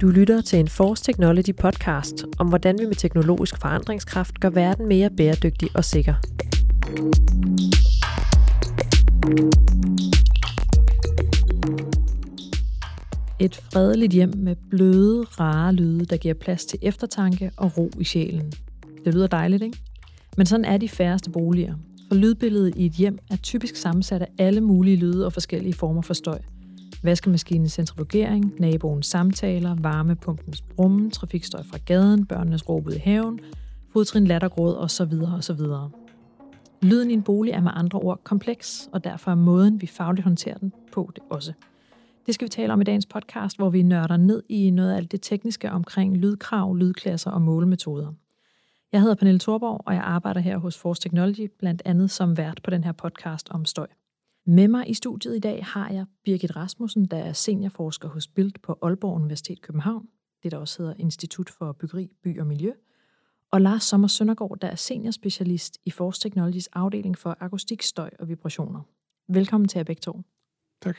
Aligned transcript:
Du 0.00 0.08
lytter 0.08 0.40
til 0.40 0.58
en 0.58 0.68
Force 0.68 1.04
Technology 1.04 1.54
podcast 1.60 2.24
om, 2.38 2.48
hvordan 2.48 2.78
vi 2.78 2.86
med 2.86 2.94
teknologisk 2.94 3.60
forandringskraft 3.60 4.40
gør 4.40 4.50
verden 4.50 4.88
mere 4.88 5.10
bæredygtig 5.10 5.68
og 5.74 5.84
sikker. 5.84 6.14
Et 13.40 13.56
fredeligt 13.56 14.12
hjem 14.12 14.32
med 14.36 14.56
bløde, 14.70 15.22
rare 15.22 15.72
lyde, 15.72 16.04
der 16.04 16.16
giver 16.16 16.34
plads 16.34 16.64
til 16.64 16.78
eftertanke 16.82 17.50
og 17.56 17.78
ro 17.78 17.90
i 17.98 18.04
sjælen. 18.04 18.52
Det 19.04 19.14
lyder 19.14 19.26
dejligt, 19.26 19.62
ikke? 19.62 19.78
Men 20.36 20.46
sådan 20.46 20.64
er 20.64 20.76
de 20.76 20.88
færreste 20.88 21.30
boliger. 21.30 21.74
For 22.08 22.14
lydbilledet 22.14 22.74
i 22.76 22.86
et 22.86 22.92
hjem 22.92 23.18
er 23.30 23.36
typisk 23.36 23.76
sammensat 23.76 24.22
af 24.22 24.28
alle 24.38 24.60
mulige 24.60 24.96
lyde 24.96 25.26
og 25.26 25.32
forskellige 25.32 25.74
former 25.74 26.02
for 26.02 26.14
støj. 26.14 26.38
Vaskemaskinens 27.02 27.72
centrifugering, 27.72 28.54
naboens 28.58 29.06
samtaler, 29.06 29.74
varmepumpens 29.74 30.62
brummen, 30.62 31.10
trafikstøj 31.10 31.62
fra 31.62 31.78
gaden, 31.78 32.26
børnenes 32.26 32.68
råb 32.68 32.86
ud 32.86 32.92
i 32.92 32.98
haven, 32.98 33.40
fodtrin 33.92 34.26
lattergråd 34.26 34.76
osv. 34.76 35.12
osv. 35.36 35.60
Lyden 36.82 37.10
i 37.10 37.14
en 37.14 37.22
bolig 37.22 37.52
er 37.52 37.60
med 37.60 37.70
andre 37.74 37.98
ord 37.98 38.20
kompleks, 38.24 38.88
og 38.92 39.04
derfor 39.04 39.30
er 39.30 39.34
måden, 39.34 39.80
vi 39.80 39.86
fagligt 39.86 40.24
håndterer 40.24 40.58
den 40.58 40.72
på, 40.92 41.10
det 41.14 41.22
også. 41.30 41.52
Det 42.26 42.34
skal 42.34 42.44
vi 42.44 42.48
tale 42.48 42.72
om 42.72 42.80
i 42.80 42.84
dagens 42.84 43.06
podcast, 43.06 43.56
hvor 43.56 43.70
vi 43.70 43.82
nørder 43.82 44.16
ned 44.16 44.42
i 44.48 44.70
noget 44.70 44.92
af 44.92 44.96
alt 44.96 45.12
det 45.12 45.22
tekniske 45.22 45.70
omkring 45.70 46.16
lydkrav, 46.16 46.76
lydklasser 46.76 47.30
og 47.30 47.42
målemetoder. 47.42 48.12
Jeg 48.92 49.00
hedder 49.00 49.14
Pernille 49.14 49.38
Thorborg, 49.38 49.82
og 49.86 49.94
jeg 49.94 50.02
arbejder 50.02 50.40
her 50.40 50.58
hos 50.58 50.78
Force 50.78 51.02
Technology, 51.02 51.50
blandt 51.58 51.82
andet 51.84 52.10
som 52.10 52.36
vært 52.36 52.60
på 52.64 52.70
den 52.70 52.84
her 52.84 52.92
podcast 52.92 53.48
om 53.50 53.64
støj. 53.64 53.86
Med 54.44 54.68
mig 54.68 54.90
i 54.90 54.94
studiet 54.94 55.36
i 55.36 55.38
dag 55.38 55.64
har 55.64 55.90
jeg 55.90 56.06
Birgit 56.24 56.56
Rasmussen, 56.56 57.04
der 57.04 57.16
er 57.16 57.32
seniorforsker 57.32 58.08
hos 58.08 58.28
BILD 58.28 58.52
på 58.62 58.78
Aalborg 58.82 59.14
Universitet 59.14 59.60
København, 59.60 60.08
det 60.42 60.52
der 60.52 60.58
også 60.58 60.82
hedder 60.82 60.94
Institut 60.98 61.50
for 61.50 61.72
Byggeri, 61.72 62.10
By 62.22 62.40
og 62.40 62.46
Miljø, 62.46 62.72
og 63.50 63.60
Lars 63.60 63.82
Sommer 63.82 64.08
Søndergaard, 64.08 64.58
der 64.60 64.68
er 64.68 64.74
seniorspecialist 64.74 65.78
i 65.84 65.90
Force 65.90 66.20
Technologies 66.20 66.66
afdeling 66.66 67.18
for 67.18 67.36
akustik, 67.40 67.82
støj 67.82 68.10
og 68.18 68.28
vibrationer. 68.28 68.82
Velkommen 69.28 69.68
til 69.68 69.78
jer 69.78 69.84
begge 69.84 70.00
to. 70.00 70.20
Tak. 70.82 70.96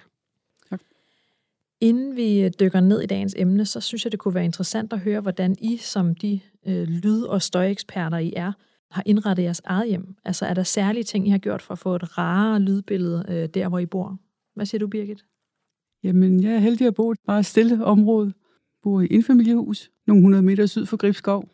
Inden 1.82 2.16
vi 2.16 2.50
dykker 2.50 2.80
ned 2.80 3.02
i 3.02 3.06
dagens 3.06 3.36
emne, 3.38 3.66
så 3.66 3.82
synes 3.82 4.06
jeg, 4.06 4.12
det 4.12 4.20
kunne 4.20 4.34
være 4.36 4.46
interessant 4.46 4.94
at 4.94 5.00
høre, 5.00 5.22
hvordan 5.22 5.56
I 5.60 5.78
som 5.78 6.16
de 6.16 6.40
øh, 6.66 6.88
lyd- 6.88 7.24
og 7.24 7.42
støjeksperter, 7.42 8.18
I 8.18 8.34
er, 8.36 8.52
har 8.94 9.04
indrettet 9.06 9.44
jeres 9.44 9.62
eget 9.66 9.88
hjem. 9.88 10.16
Altså 10.26 10.46
er 10.46 10.54
der 10.54 10.64
særlige 10.64 11.04
ting, 11.04 11.28
I 11.28 11.30
har 11.30 11.38
gjort 11.38 11.62
for 11.62 11.72
at 11.72 11.80
få 11.80 11.96
et 11.96 12.18
rarere 12.18 12.60
lydbillede 12.60 13.26
øh, 13.30 13.50
der, 13.50 13.70
hvor 13.70 13.80
I 13.80 13.86
bor? 13.86 14.18
Hvad 14.56 14.66
siger 14.66 14.80
du, 14.80 14.88
Birgit? 14.88 15.26
Jamen, 16.04 16.44
jeg 16.44 16.54
er 16.54 16.60
heldig 16.60 16.88
at 16.88 16.96
bo 16.96 17.12
i 17.12 17.14
et 17.14 17.18
meget 17.28 17.46
stille 17.46 17.86
område. 17.86 18.28
Jeg 18.28 18.80
bor 18.84 19.02
i 19.02 19.08
en 19.12 19.24
familiehus, 19.24 19.92
nogle 20.08 20.22
hundrede 20.22 20.44
meter 20.44 20.66
syd 20.66 20.86
for 20.86 20.98
Gribskov. 20.98 21.50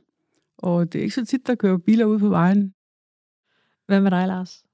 Og 0.58 0.94
det 0.94 1.00
er 1.00 1.04
ikke 1.04 1.16
så 1.16 1.26
tit, 1.26 1.48
der 1.48 1.56
kører 1.56 1.78
biler 1.78 2.06
ud 2.06 2.20
på 2.20 2.30
vejen. 2.30 2.73
Hvad 3.86 4.02
med 4.02 4.12
dig, 4.12 4.28
Lars? 4.28 4.66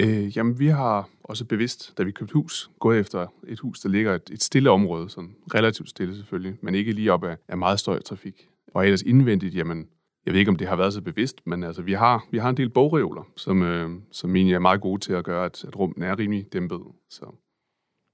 Øh, 0.00 0.36
jamen, 0.36 0.58
vi 0.58 0.66
har 0.66 1.08
også 1.24 1.44
bevidst, 1.44 1.98
da 1.98 2.02
vi 2.02 2.10
købte 2.10 2.32
hus, 2.32 2.70
gået 2.78 2.98
efter 3.00 3.26
et 3.46 3.60
hus, 3.60 3.80
der 3.80 3.88
ligger 3.88 4.14
et, 4.14 4.30
et 4.32 4.42
stille 4.42 4.70
område, 4.70 5.10
sådan 5.10 5.34
relativt 5.54 5.88
stille 5.88 6.16
selvfølgelig, 6.16 6.58
men 6.62 6.74
ikke 6.74 6.92
lige 6.92 7.12
op 7.12 7.24
af, 7.24 7.36
af 7.48 7.58
meget 7.58 7.80
støj 7.80 8.02
trafik. 8.02 8.48
Og 8.74 8.84
ellers 8.84 9.02
indvendigt, 9.02 9.54
jamen, 9.54 9.88
jeg 10.26 10.32
ved 10.32 10.40
ikke, 10.40 10.50
om 10.50 10.56
det 10.56 10.68
har 10.68 10.76
været 10.76 10.92
så 10.92 11.00
bevidst, 11.00 11.46
men 11.46 11.64
altså, 11.64 11.82
vi 11.82 11.92
har, 11.92 12.24
vi 12.30 12.38
har 12.38 12.50
en 12.50 12.56
del 12.56 12.70
bogreoler, 12.70 13.22
som, 13.36 13.62
øh, 13.62 13.90
som 14.12 14.36
egentlig 14.36 14.54
er 14.54 14.58
meget 14.58 14.80
gode 14.80 15.00
til 15.00 15.12
at 15.12 15.24
gøre, 15.24 15.44
at, 15.44 15.64
at 15.64 15.78
rummet 15.78 16.08
er 16.08 16.18
rimelig 16.18 16.52
dæmpet. 16.52 16.80
Så. 17.10 17.26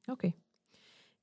Okay. 0.09 0.31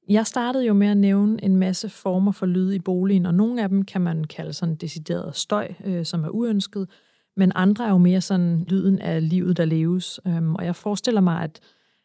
Jeg 0.10 0.28
startede 0.28 0.66
jo 0.66 0.73
med 0.73 0.88
at 0.88 0.98
nævne 0.98 1.44
en 1.44 1.56
masse 1.56 1.90
former 1.90 2.32
for 2.32 2.45
lyd 2.45 2.73
i 2.73 2.80
boligen, 2.80 3.26
og 3.26 3.34
nogle 3.34 3.64
af 3.64 3.70
dem 3.70 3.86
kan 3.86 4.02
man 4.02 4.23
kalde 4.23 4.54
sådan 4.54 4.76
decideret 4.76 5.36
støj, 5.36 5.73
øh, 5.86 6.05
som 6.05 6.23
er 6.23 6.30
uønsket, 6.30 6.89
men 7.36 7.52
andre 7.55 7.86
er 7.86 7.89
jo 7.89 7.98
mere 7.98 8.22
sådan 8.22 8.66
lyden 8.67 8.99
af 8.99 9.30
livet, 9.30 9.58
der 9.58 9.66
leves. 9.66 10.20
Øhm, 10.28 10.55
og 10.55 10.66
jeg 10.66 10.76
forestiller 10.76 11.22
mig, 11.22 11.44
at, 11.44 11.60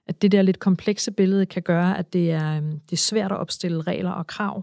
at 0.06 0.22
det 0.22 0.32
der 0.32 0.42
lidt 0.42 0.58
komplekse 0.58 1.12
billede 1.12 1.46
kan 1.46 1.62
gøre, 1.62 1.98
at 1.98 2.12
det 2.12 2.32
er, 2.32 2.56
øhm, 2.56 2.80
det 2.80 2.92
er 2.92 2.96
svært 2.96 3.32
at 3.32 3.38
opstille 3.38 3.82
regler 3.82 4.10
og 4.10 4.26
krav. 4.26 4.62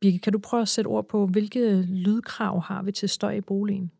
Birke, 0.00 0.18
kan 0.18 0.32
du 0.32 0.38
prøve 0.38 0.60
at 0.60 0.68
sætte 0.68 0.88
ord 0.88 1.08
på, 1.08 1.26
hvilke 1.26 1.82
lydkrav 1.82 2.62
har 2.62 2.82
vi 2.82 2.92
til 2.92 3.08
støj 3.08 3.32
i 3.32 3.40
boligen? 3.40 3.90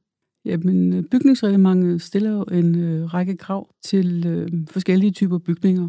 Jamen, 0.44 0.92
øh, 0.92 1.02
bygningsreglementet 1.02 2.02
stiller 2.02 2.30
jo 2.30 2.42
en 2.42 2.74
øh, 2.74 3.14
række 3.14 3.36
krav 3.36 3.74
til 3.82 4.26
øh, 4.26 4.66
forskellige 4.70 5.10
typer 5.10 5.38
bygninger. 5.38 5.88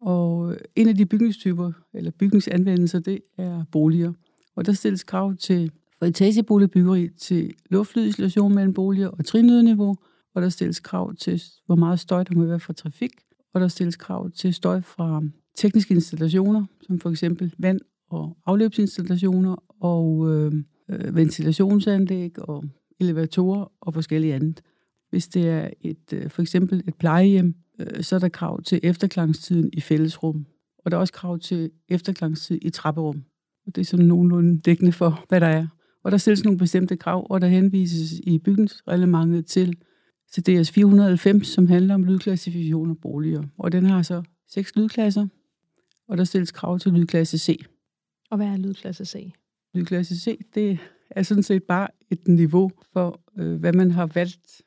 Og 0.00 0.52
øh, 0.52 0.58
en 0.76 0.88
af 0.88 0.94
de 0.96 1.06
bygningstyper, 1.06 1.72
eller 1.94 2.10
bygningsanvendelser, 2.10 2.98
det 2.98 3.20
er 3.38 3.64
boliger. 3.72 4.12
Og 4.56 4.66
der 4.66 4.72
stilles 4.72 5.04
krav 5.04 5.34
til 5.36 5.70
for 5.98 6.06
etageboligbyggeri 6.06 7.08
til 7.08 7.54
luftlydisolation 7.70 8.54
mellem 8.54 8.74
boliger 8.74 9.08
og 9.08 9.24
trinlydniveau, 9.24 9.96
og 10.34 10.42
der 10.42 10.48
stilles 10.48 10.80
krav 10.80 11.14
til, 11.14 11.42
hvor 11.66 11.74
meget 11.74 12.00
støj 12.00 12.22
der 12.22 12.34
må 12.34 12.44
være 12.44 12.60
fra 12.60 12.72
trafik, 12.72 13.12
og 13.54 13.60
der 13.60 13.68
stilles 13.68 13.96
krav 13.96 14.30
til 14.30 14.54
støj 14.54 14.80
fra 14.80 15.22
tekniske 15.56 15.94
installationer, 15.94 16.64
som 16.80 17.00
for 17.00 17.10
eksempel 17.10 17.54
vand- 17.58 17.80
og 18.10 18.36
afløbsinstallationer 18.46 19.56
og 19.80 20.30
øh, 20.30 20.52
øh, 20.90 21.16
ventilationsanlæg 21.16 22.38
og 22.38 22.64
elevatorer 23.00 23.72
og 23.80 23.94
forskellige 23.94 24.34
andet. 24.34 24.62
Hvis 25.10 25.28
det 25.28 25.48
er 25.48 25.70
et, 25.80 26.12
øh, 26.12 26.30
for 26.30 26.42
eksempel 26.42 26.82
et 26.88 26.94
plejehjem, 26.94 27.54
øh, 27.78 28.02
så 28.02 28.14
er 28.14 28.20
der 28.20 28.28
krav 28.28 28.62
til 28.62 28.80
efterklangstiden 28.82 29.70
i 29.72 29.80
fællesrum, 29.80 30.46
og 30.84 30.90
der 30.90 30.96
er 30.96 31.00
også 31.00 31.12
krav 31.12 31.38
til 31.38 31.70
efterklangstid 31.88 32.58
i 32.62 32.70
trapperum. 32.70 33.24
Og 33.66 33.74
det 33.74 33.80
er 33.80 33.84
sådan 33.84 34.06
nogenlunde 34.06 34.60
dækkende 34.60 34.92
for, 34.92 35.24
hvad 35.28 35.40
der 35.40 35.46
er. 35.46 35.66
Og 36.04 36.12
der 36.12 36.18
stilles 36.18 36.44
nogle 36.44 36.58
bestemte 36.58 36.96
krav, 36.96 37.26
og 37.30 37.40
der 37.40 37.46
henvises 37.46 38.12
i 38.12 38.38
bygningsreglementet 38.38 39.46
til, 39.46 39.76
CDS 40.34 40.70
490, 40.70 41.46
som 41.46 41.66
handler 41.66 41.94
om 41.94 42.04
lydklassifikation 42.04 42.90
af 42.90 42.96
boliger. 42.98 43.42
Og 43.58 43.72
den 43.72 43.86
har 43.86 44.02
så 44.02 44.22
seks 44.48 44.76
lydklasser, 44.76 45.26
og 46.08 46.18
der 46.18 46.24
stilles 46.24 46.52
krav 46.52 46.78
til 46.78 46.92
lydklasse 46.92 47.38
C. 47.38 47.64
Og 48.34 48.38
hvad 48.38 48.46
er 48.46 48.56
lydklasse 48.56 49.04
C? 49.04 49.32
Lydklasse 49.74 50.20
C, 50.20 50.38
det 50.54 50.78
er 51.10 51.22
sådan 51.22 51.42
set 51.42 51.62
bare 51.62 51.88
et 52.10 52.28
niveau 52.28 52.70
for, 52.92 53.20
øh, 53.38 53.60
hvad 53.60 53.72
man 53.72 53.90
har 53.90 54.06
valgt 54.06 54.62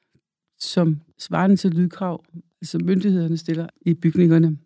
som 0.59 1.01
svarende 1.17 1.55
til 1.55 1.71
lydkrav, 1.71 2.25
som 2.61 2.81
myndighederne 2.83 3.37
stiller 3.37 3.67
i 3.81 3.93
bygningerne. 3.93 4.57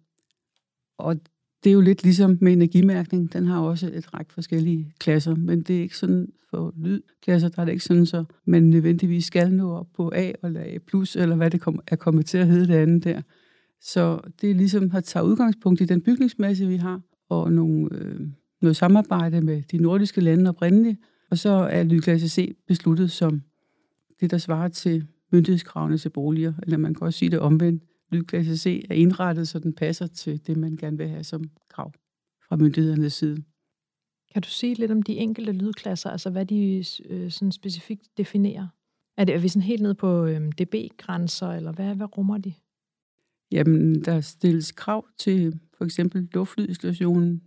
Og 0.98 1.16
det 1.64 1.70
er 1.70 1.74
jo 1.74 1.82
lidt 1.82 2.04
ligesom 2.04 2.38
med 2.42 2.54
energimærkning. 2.54 3.34
Den 3.34 3.46
har 3.46 3.60
også 3.60 3.92
et 3.94 4.14
række 4.14 4.34
forskellige 4.34 4.94
klasser, 5.00 5.36
men 5.36 5.62
det 5.62 5.78
er 5.78 5.82
ikke 5.82 5.98
sådan 5.98 6.28
for 6.50 6.74
lydklasser, 6.78 7.50
der 7.50 7.62
er 7.62 7.66
det 7.66 7.72
ikke 7.72 7.84
sådan, 7.84 8.06
så 8.06 8.24
man 8.46 8.64
nødvendigvis 8.64 9.26
skal 9.26 9.54
nå 9.54 9.72
op 9.72 9.88
på 9.94 10.12
A 10.16 10.32
eller 10.44 10.62
A+, 10.62 10.78
eller 11.16 11.36
hvad 11.36 11.52
det 11.52 11.62
er 11.88 11.96
kommet 11.96 12.26
til 12.26 12.38
at 12.38 12.48
hedde 12.48 12.68
det 12.68 12.76
andet 12.76 13.04
der. 13.04 13.22
Så 13.80 14.22
det 14.42 14.52
er 14.52 14.56
ligesom 14.56 14.92
at 14.96 15.04
tage 15.04 15.26
udgangspunkt 15.26 15.82
i 15.82 15.86
den 15.86 16.02
bygningsmasse, 16.02 16.68
vi 16.68 16.76
har, 16.76 17.02
og 17.30 17.54
nogle, 17.54 17.90
øh, 17.92 18.28
noget 18.62 18.76
samarbejde 18.76 19.42
med 19.42 19.62
de 19.62 19.78
nordiske 19.78 20.22
lande 20.22 20.50
oprindeligt, 20.50 21.00
og 21.30 21.38
så 21.38 21.50
er 21.50 21.84
lydklasse 21.84 22.30
C 22.30 22.58
besluttet 22.68 23.12
som 23.12 23.42
det, 24.20 24.32
der 24.32 24.38
svarer 24.38 24.68
til 24.68 25.08
myndighedskravene 25.32 25.98
til 25.98 26.10
boliger, 26.10 26.54
eller 26.64 26.78
man 26.78 26.94
kan 26.94 27.08
også 27.08 27.20
sige 27.20 27.32
det 27.32 27.40
omvendt 27.40 27.84
lydklasse 28.12 28.58
C 28.58 28.86
er 28.90 28.96
indrettet, 28.96 29.48
så 29.48 29.60
den 29.60 29.74
passer 29.74 30.08
til 30.08 30.48
det, 30.48 30.58
man 30.58 30.76
gerne 30.76 30.98
vil 30.98 31.08
have 31.08 31.24
som 31.24 31.44
krav 31.70 31.92
fra 32.48 32.56
myndighedernes 32.56 33.14
side. 33.14 33.44
Kan 34.34 34.42
du 34.42 34.50
sige 34.50 34.76
lidt 34.76 34.92
om 34.92 35.02
de 35.02 35.18
enkelte 35.18 35.52
lydklasser, 35.52 36.10
altså 36.10 36.30
hvad 36.30 36.46
de 36.46 36.84
øh, 37.10 37.32
sådan 37.32 37.52
specifikt 37.52 38.18
definerer? 38.18 38.68
Er, 39.18 39.26
det, 39.26 39.36
er 39.36 39.40
vi 39.40 39.48
sådan 39.48 39.62
helt 39.62 39.82
ned 39.82 39.94
på 39.94 40.26
øh, 40.26 40.42
dB-grænser, 40.42 41.48
eller 41.48 41.72
hvad, 41.72 41.96
hvad 41.96 42.18
rummer 42.18 42.38
de? 42.38 42.54
Jamen, 43.52 44.02
der 44.06 44.22
stilles 44.22 44.72
krav 44.72 45.06
til 45.18 45.60
for 45.78 45.86
eksempel 45.86 46.30
luftlydinstallationen, 46.34 47.42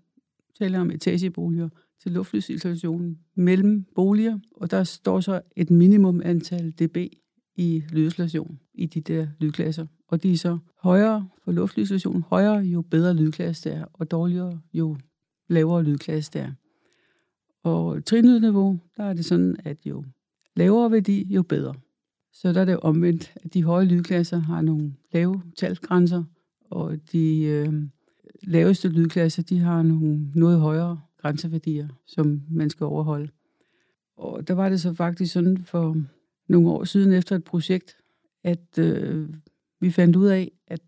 taler 0.59 0.81
om 0.81 0.91
etageboliger, 0.91 1.69
til 2.03 2.12
luftlysinstallationen 2.12 3.19
mellem 3.35 3.85
boliger, 3.95 4.39
og 4.56 4.71
der 4.71 4.85
står 4.85 5.21
så 5.21 5.41
et 5.56 5.71
minimum 5.71 6.21
antal 6.25 6.71
dB 6.71 6.97
i 7.56 7.83
lydisolation 7.91 8.59
i 8.75 8.87
de 8.87 9.01
der 9.01 9.27
lydklasser 9.41 9.87
og 10.15 10.23
de 10.23 10.33
er 10.33 10.37
så 10.37 10.59
højere 10.83 11.29
for 11.45 11.53
luftlysinstallationen, 11.53 12.23
højere 12.23 12.59
jo 12.59 12.83
bedre 12.83 13.15
lydklasse 13.15 13.71
det 13.71 13.79
er, 13.79 13.85
og 13.93 14.11
dårligere 14.11 14.61
jo 14.73 14.97
lavere 15.49 15.83
lydklasse 15.83 16.33
det 16.33 16.41
er. 16.41 16.53
Og 17.62 18.05
trinlydniveau, 18.05 18.81
der 18.97 19.05
er 19.05 19.12
det 19.12 19.25
sådan, 19.25 19.56
at 19.65 19.87
jo 19.87 20.05
lavere 20.56 20.91
værdi, 20.91 21.35
jo 21.35 21.43
bedre. 21.43 21.75
Så 22.33 22.53
der 22.53 22.61
er 22.61 22.65
det 22.65 22.81
omvendt, 22.81 23.35
at 23.37 23.55
de 23.55 23.62
høje 23.62 23.85
lydklasser 23.85 24.39
har 24.39 24.62
nogle 24.62 24.95
lave 25.12 25.43
talgrænser, 25.59 26.25
og 26.71 27.12
de 27.12 27.43
øh, 27.43 27.73
laveste 28.43 28.88
lydklasser, 28.88 29.43
de 29.43 29.59
har 29.59 29.82
nogle 29.82 30.31
noget 30.35 30.61
højere 30.61 31.00
grænseværdier, 31.19 31.88
som 32.06 32.43
man 32.50 32.71
skal 32.71 32.85
overholde. 32.87 33.29
Og 34.17 34.49
der 34.49 34.55
var 34.55 34.69
det 34.69 34.81
så 34.81 34.94
faktisk 34.94 35.32
sådan 35.32 35.65
for 35.65 35.97
nogle 36.49 36.71
år 36.71 36.85
siden 36.85 37.12
efter 37.12 37.37
et 37.37 37.44
projekt, 37.44 37.97
at 38.44 38.79
øh, 38.79 39.29
vi 39.81 39.91
fandt 39.91 40.17
ud 40.17 40.26
af, 40.26 40.53
at 40.67 40.81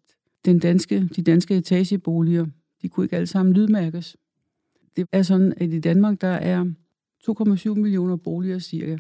den 0.45 0.59
danske, 0.59 1.09
de 1.17 1.23
danske 1.23 1.57
etageboliger, 1.57 2.47
de 2.83 2.89
kunne 2.89 3.05
ikke 3.05 3.17
alle 3.17 3.27
sammen 3.27 3.55
lydmærkes. 3.55 4.17
Det 4.97 5.07
er 5.13 5.23
sådan, 5.23 5.55
at 5.57 5.73
i 5.73 5.81
Danmark, 5.81 6.21
der 6.21 6.29
er 6.29 6.65
2,7 7.31 7.75
millioner 7.75 8.17
boliger 8.17 8.59
cirka, 8.59 8.97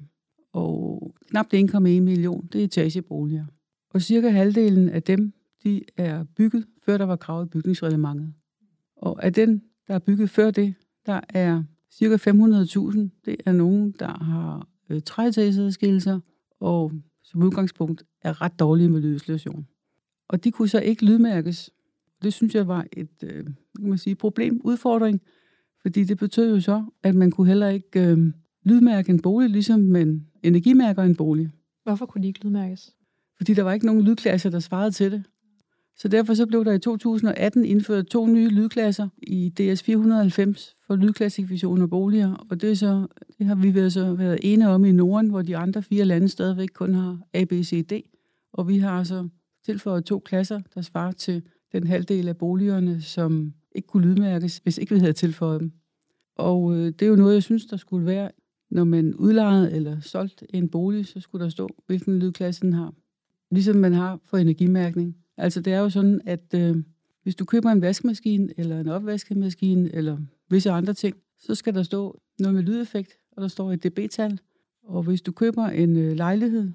og 0.52 1.14
knap 1.30 1.46
1,1 1.54 1.78
million, 1.78 2.48
det 2.52 2.60
er 2.60 2.64
etageboliger. 2.64 3.44
Og 3.90 4.02
cirka 4.02 4.28
halvdelen 4.28 4.88
af 4.88 5.02
dem, 5.02 5.32
de 5.66 5.82
er 5.96 6.24
bygget, 6.36 6.66
før 6.84 6.98
der 6.98 7.04
var 7.04 7.16
krav 7.16 7.42
i 7.42 7.46
bygningsreglementet. 7.46 8.32
Og 8.96 9.24
af 9.24 9.32
den, 9.32 9.62
der 9.88 9.94
er 9.94 9.98
bygget 9.98 10.30
før 10.30 10.50
det, 10.50 10.74
der 11.06 11.20
er 11.28 11.62
cirka 11.92 12.16
500.000, 12.16 12.98
det 13.24 13.36
er 13.46 13.52
nogen, 13.52 13.94
der 13.98 14.24
har 14.24 14.68
øh, 14.90 15.02
træetageadskillelser, 15.02 16.20
og 16.60 16.92
som 17.22 17.42
udgangspunkt 17.42 18.04
er 18.22 18.42
ret 18.42 18.58
dårlige 18.58 18.88
med 18.88 19.00
lydisolation. 19.00 19.66
Og 20.28 20.44
de 20.44 20.50
kunne 20.50 20.68
så 20.68 20.80
ikke 20.80 21.04
lydmærkes. 21.04 21.70
Det 22.22 22.32
synes 22.32 22.54
jeg 22.54 22.68
var 22.68 22.86
et 22.92 23.22
øh, 23.22 23.44
kan 23.78 23.88
man 23.88 23.98
sige, 23.98 24.14
problem, 24.14 24.60
udfordring, 24.64 25.20
fordi 25.82 26.04
det 26.04 26.18
betød 26.18 26.54
jo 26.54 26.60
så, 26.60 26.84
at 27.02 27.14
man 27.14 27.30
kunne 27.30 27.46
heller 27.46 27.68
ikke 27.68 28.10
øh, 28.10 28.32
lydmærke 28.62 29.10
en 29.10 29.22
bolig, 29.22 29.50
ligesom 29.50 29.80
man 29.80 30.26
energimærker 30.42 31.02
en 31.02 31.16
bolig. 31.16 31.50
Hvorfor 31.82 32.06
kunne 32.06 32.22
de 32.22 32.28
ikke 32.28 32.44
lydmærkes? 32.44 32.96
Fordi 33.36 33.54
der 33.54 33.62
var 33.62 33.72
ikke 33.72 33.86
nogen 33.86 34.02
lydklasser, 34.02 34.50
der 34.50 34.58
svarede 34.58 34.90
til 34.90 35.12
det. 35.12 35.24
Så 35.96 36.08
derfor 36.08 36.34
så 36.34 36.46
blev 36.46 36.64
der 36.64 36.72
i 36.72 36.78
2018 36.78 37.64
indført 37.64 38.06
to 38.06 38.26
nye 38.26 38.48
lydklasser 38.48 39.08
i 39.22 39.48
DS 39.48 39.82
490 39.82 40.76
for 40.87 40.96
lydklassifikation 40.96 41.82
af 41.82 41.90
boliger, 41.90 42.46
og 42.50 42.60
det, 42.60 42.70
er 42.70 42.75
så, 42.75 43.06
det 43.38 43.46
har 43.46 43.54
vi 43.54 43.75
været, 43.75 43.93
så 43.93 44.14
været 44.14 44.38
ene 44.43 44.69
om 44.69 44.84
i 44.84 44.93
Norden, 44.93 45.31
hvor 45.31 45.43
de 45.43 45.56
andre 45.56 45.82
fire 45.82 46.04
lande 46.04 46.28
stadigvæk 46.28 46.69
kun 46.75 46.94
har 46.94 47.19
A, 47.32 47.44
B, 47.44 47.52
C, 47.52 47.87
D, 47.87 47.93
og 48.52 48.69
vi 48.69 48.78
har 48.78 48.98
altså 48.98 49.28
tilføjet 49.64 50.04
to 50.04 50.19
klasser, 50.19 50.60
der 50.75 50.81
svarer 50.81 51.12
til 51.12 51.43
den 51.72 51.87
halvdel 51.87 52.28
af 52.28 52.37
boligerne, 52.37 53.02
som 53.02 53.52
ikke 53.75 53.88
kunne 53.88 54.06
lydmærkes, 54.06 54.58
hvis 54.58 54.78
ikke 54.78 54.94
vi 54.94 55.00
havde 55.00 55.12
tilføjet 55.12 55.60
dem. 55.60 55.72
Og 56.37 56.75
øh, 56.75 56.87
det 56.87 57.02
er 57.02 57.06
jo 57.06 57.16
noget, 57.16 57.34
jeg 57.34 57.42
synes, 57.42 57.66
der 57.66 57.76
skulle 57.76 58.06
være, 58.06 58.31
når 58.70 58.84
man 58.84 59.14
udlejede 59.14 59.72
eller 59.72 60.00
solgte 60.00 60.54
en 60.54 60.69
bolig, 60.69 61.06
så 61.06 61.20
skulle 61.20 61.44
der 61.44 61.50
stå, 61.50 61.69
hvilken 61.87 62.19
lydklasse 62.19 62.60
den 62.60 62.72
har. 62.72 62.94
Ligesom 63.50 63.76
man 63.76 63.92
har 63.92 64.20
for 64.25 64.38
energimærkning. 64.38 65.16
Altså 65.36 65.60
det 65.60 65.72
er 65.72 65.78
jo 65.78 65.90
sådan, 65.90 66.20
at 66.24 66.54
øh, 66.54 66.76
hvis 67.22 67.34
du 67.34 67.44
køber 67.44 67.70
en 67.70 67.82
vaskemaskine, 67.82 68.48
eller 68.56 68.80
en 68.80 68.88
opvaskemaskine, 68.88 69.94
eller 69.94 70.18
visse 70.50 70.70
andre 70.70 70.94
ting, 70.94 71.16
så 71.38 71.54
skal 71.54 71.74
der 71.74 71.82
stå 71.82 72.20
noget 72.38 72.54
med 72.54 72.62
lydeffekt, 72.62 73.18
og 73.36 73.42
der 73.42 73.48
står 73.48 73.72
et 73.72 73.84
dB-tal. 73.84 74.40
Og 74.82 75.02
hvis 75.02 75.22
du 75.22 75.32
køber 75.32 75.66
en 75.66 75.96
øh, 75.96 76.12
lejlighed, 76.12 76.72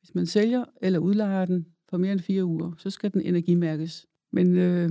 hvis 0.00 0.14
man 0.14 0.26
sælger 0.26 0.64
eller 0.82 0.98
udlejer 0.98 1.44
den 1.44 1.66
for 1.88 1.96
mere 1.96 2.12
end 2.12 2.20
fire 2.20 2.44
uger, 2.44 2.72
så 2.78 2.90
skal 2.90 3.12
den 3.12 3.20
energimærkes. 3.20 4.06
Men 4.32 4.56
øh, 4.56 4.90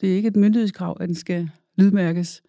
det 0.00 0.12
er 0.12 0.16
ikke 0.16 0.28
et 0.28 0.36
myndighedskrav, 0.36 0.96
at 1.00 1.08
den 1.08 1.14
skal 1.14 1.50
lydmærkes. 1.76 2.42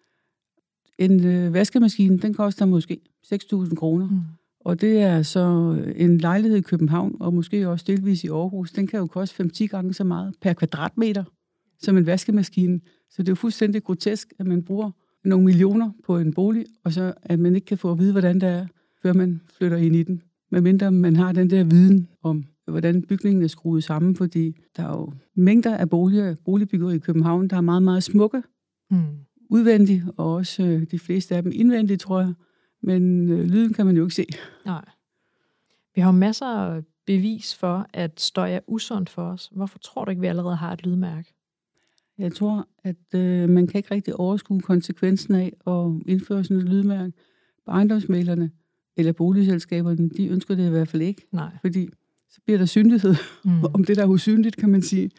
En 0.98 1.24
øh, 1.24 1.54
vaskemaskine, 1.54 2.18
den 2.18 2.34
koster 2.34 2.66
måske 2.66 3.00
6.000 3.26 3.74
kroner. 3.74 4.08
Mm. 4.08 4.20
Og 4.66 4.80
det 4.80 5.00
er 5.00 5.22
så 5.22 5.76
en 5.96 6.18
lejlighed 6.18 6.58
i 6.58 6.60
København, 6.60 7.16
og 7.20 7.34
måske 7.34 7.68
også 7.68 7.84
delvis 7.88 8.24
i 8.24 8.28
Aarhus. 8.28 8.72
Den 8.72 8.86
kan 8.86 8.98
jo 8.98 9.06
koste 9.06 9.44
5-10 9.44 9.66
gange 9.66 9.94
så 9.94 10.04
meget 10.04 10.34
per 10.40 10.52
kvadratmeter 10.52 11.24
som 11.78 11.96
en 11.96 12.06
vaskemaskine. 12.06 12.80
Så 13.10 13.22
det 13.22 13.28
er 13.28 13.32
jo 13.32 13.36
fuldstændig 13.36 13.84
grotesk, 13.84 14.32
at 14.38 14.46
man 14.46 14.62
bruger 14.62 14.90
nogle 15.24 15.44
millioner 15.44 15.90
på 16.06 16.18
en 16.18 16.32
bolig, 16.32 16.66
og 16.84 16.92
så 16.92 17.12
at 17.22 17.38
man 17.38 17.54
ikke 17.54 17.64
kan 17.64 17.78
få 17.78 17.92
at 17.92 17.98
vide, 17.98 18.12
hvordan 18.12 18.40
det 18.40 18.48
er, 18.48 18.66
før 19.02 19.12
man 19.12 19.40
flytter 19.58 19.76
ind 19.76 19.96
i 19.96 20.02
den. 20.02 20.22
Medmindre 20.50 20.92
man 20.92 21.16
har 21.16 21.32
den 21.32 21.50
der 21.50 21.64
viden 21.64 22.08
om, 22.22 22.44
hvordan 22.66 23.02
bygningen 23.02 23.42
er 23.42 23.48
skruet 23.48 23.84
sammen, 23.84 24.16
fordi 24.16 24.56
der 24.76 24.82
er 24.82 24.88
jo 24.88 25.12
mængder 25.36 25.76
af 25.76 25.90
boliger, 25.90 26.34
boligbyggere 26.44 26.94
i 26.94 26.98
København, 26.98 27.48
der 27.48 27.56
er 27.56 27.60
meget, 27.60 27.82
meget 27.82 28.02
smukke, 28.02 28.42
mm. 28.90 29.02
udvendigt, 29.50 30.04
og 30.16 30.34
også 30.34 30.62
øh, 30.62 30.82
de 30.90 30.98
fleste 30.98 31.36
af 31.36 31.42
dem 31.42 31.52
indvendigt, 31.54 32.00
tror 32.00 32.20
jeg. 32.20 32.32
Men 32.82 33.32
øh, 33.32 33.44
lyden 33.44 33.72
kan 33.72 33.86
man 33.86 33.96
jo 33.96 34.04
ikke 34.04 34.14
se. 34.14 34.26
Nej. 34.64 34.84
Vi 35.94 36.00
har 36.00 36.10
masser 36.10 36.46
af 36.46 36.82
bevis 37.06 37.54
for, 37.54 37.86
at 37.92 38.20
støj 38.20 38.52
er 38.52 38.60
usundt 38.66 39.10
for 39.10 39.22
os. 39.22 39.50
Hvorfor 39.52 39.78
tror 39.78 40.04
du 40.04 40.10
ikke, 40.10 40.20
vi 40.20 40.26
allerede 40.26 40.56
har 40.56 40.72
et 40.72 40.86
lydmærke? 40.86 41.34
Jeg 42.18 42.34
tror, 42.34 42.68
at 42.84 43.14
øh, 43.14 43.48
man 43.48 43.66
kan 43.66 43.78
ikke 43.78 43.94
rigtig 43.94 44.14
overskue 44.14 44.60
konsekvensen 44.60 45.34
af 45.34 45.52
at 45.66 46.08
indføre 46.08 46.44
sådan 46.44 46.56
et 46.56 46.68
lydmærke. 46.68 47.12
Ejendomsmalerne 47.68 48.50
eller 48.96 49.12
boligselskaberne, 49.12 50.08
de 50.08 50.28
ønsker 50.28 50.54
det 50.54 50.66
i 50.66 50.70
hvert 50.70 50.88
fald 50.88 51.02
ikke. 51.02 51.26
Nej. 51.32 51.50
Fordi 51.60 51.88
så 52.30 52.40
bliver 52.44 52.58
der 52.58 52.64
synlighed 52.64 53.14
mm. 53.44 53.64
om 53.74 53.84
det, 53.84 53.96
der 53.96 54.02
er 54.02 54.08
usynligt, 54.08 54.56
kan 54.56 54.70
man 54.70 54.82
sige. 54.82 55.10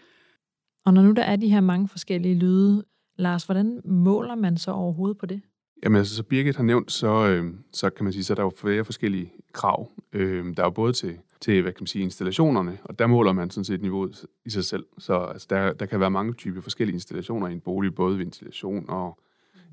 Og 0.86 0.94
når 0.94 1.02
nu 1.02 1.12
der 1.12 1.24
er 1.24 1.36
de 1.36 1.50
her 1.50 1.62
mange 1.62 1.88
forskellige 1.88 2.36
lyde, 2.36 2.84
Lars, 3.16 3.44
hvordan 3.44 3.82
måler 3.86 4.36
man 4.36 4.58
så 4.58 4.72
overhovedet 4.72 5.18
på 5.18 5.26
det? 5.26 5.42
Jamen 5.84 5.98
altså, 5.98 6.16
så 6.16 6.24
Birgit 6.24 6.56
har 6.56 6.64
nævnt, 6.64 6.92
så, 6.92 7.28
øh, 7.28 7.54
så 7.72 7.90
kan 7.90 8.04
man 8.04 8.14
sige, 8.14 8.24
så 8.24 8.36
der 8.36 8.42
er 8.42 8.46
jo 8.46 8.54
flere 8.58 8.86
forskellige 8.86 9.34
krav. 9.54 9.92
Øh, 10.14 10.46
der 10.46 10.64
er 10.64 10.68
jo 10.68 10.70
både 10.70 10.94
til, 10.94 11.18
til, 11.42 11.62
hvad 11.62 11.72
kan 11.72 11.82
man 11.82 11.88
sige, 11.88 12.04
installationerne, 12.04 12.78
og 12.84 13.00
der 13.00 13.08
måler 13.08 13.34
man 13.34 13.50
sådan 13.50 13.66
set 13.66 13.82
niveauet 13.82 14.26
i 14.46 14.50
sig 14.50 14.66
selv. 14.66 14.86
Så 14.98 15.14
altså, 15.14 15.48
der, 15.50 15.74
der 15.74 15.86
kan 15.86 16.00
være 16.00 16.12
mange 16.12 16.34
typer 16.34 16.62
forskellige 16.62 16.94
installationer 16.94 17.48
i 17.48 17.54
en 17.54 17.60
bolig, 17.60 17.96
både 17.96 18.18
ventilation 18.18 18.86
og 18.90 19.20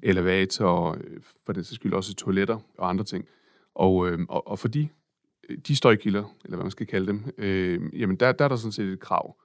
elevator, 0.03 0.91
øh, 0.91 1.21
for 1.47 1.53
den 1.53 1.65
sags 1.65 1.75
skyld 1.75 1.93
også 1.93 2.15
toiletter 2.15 2.59
og 2.79 2.89
andre 2.89 3.05
ting. 3.05 3.25
Og, 3.75 4.09
øh, 4.11 4.19
og, 4.29 4.49
og 4.49 4.59
for 4.59 4.69
de, 4.69 4.89
de 5.67 5.77
støjkilder, 5.77 6.25
eller 6.45 6.57
hvad 6.57 6.65
man 6.65 6.71
skal 6.71 6.87
kalde 6.87 7.07
dem, 7.07 7.25
øh, 7.39 7.81
jamen 8.01 8.17
der, 8.17 8.33
der 8.33 8.45
er 8.45 8.49
der 8.49 8.57
sådan 8.57 8.73
set 8.73 8.93
et 8.93 9.01
krav. 9.01 9.37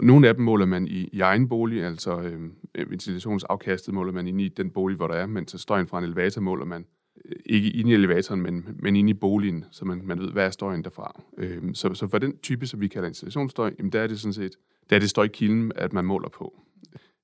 Nogle 0.00 0.28
af 0.28 0.34
dem 0.34 0.44
måler 0.44 0.66
man 0.66 0.88
i, 0.88 1.08
i 1.12 1.20
egen 1.20 1.48
bolig, 1.48 1.84
altså 1.84 2.20
øhm, 2.20 2.52
øh, 2.74 2.90
ventilationsafkastet 2.90 3.94
måler 3.94 4.12
man 4.12 4.26
inde 4.26 4.44
i 4.44 4.48
den 4.48 4.70
bolig, 4.70 4.96
hvor 4.96 5.06
der 5.06 5.14
er, 5.14 5.26
mens 5.26 5.54
støjen 5.58 5.86
fra 5.86 5.98
en 5.98 6.04
elevator 6.04 6.40
måler 6.40 6.64
man 6.64 6.86
øh, 7.24 7.36
ikke 7.46 7.70
inde 7.70 7.90
i 7.90 7.94
elevatoren, 7.94 8.42
men, 8.42 8.66
men 8.78 8.96
inde 8.96 9.10
i 9.10 9.14
boligen, 9.14 9.64
så 9.70 9.84
man, 9.84 10.00
man 10.04 10.18
ved, 10.18 10.32
hvad 10.32 10.46
er 10.46 10.50
støjen 10.50 10.84
derfra. 10.84 11.22
Øh, 11.38 11.62
så, 11.74 11.94
så 11.94 12.08
for 12.08 12.18
den 12.18 12.38
type, 12.38 12.66
som 12.66 12.80
vi 12.80 12.88
kalder 12.88 13.08
installationsstøj, 13.08 13.74
jamen 13.78 13.92
der 13.92 14.00
er 14.00 14.06
det 14.06 14.20
sådan 14.20 14.32
set, 14.32 14.56
der 14.90 14.96
er 14.96 15.00
det 15.00 15.10
støjkilden, 15.10 15.72
at 15.76 15.92
man 15.92 16.04
måler 16.04 16.28
på. 16.28 16.60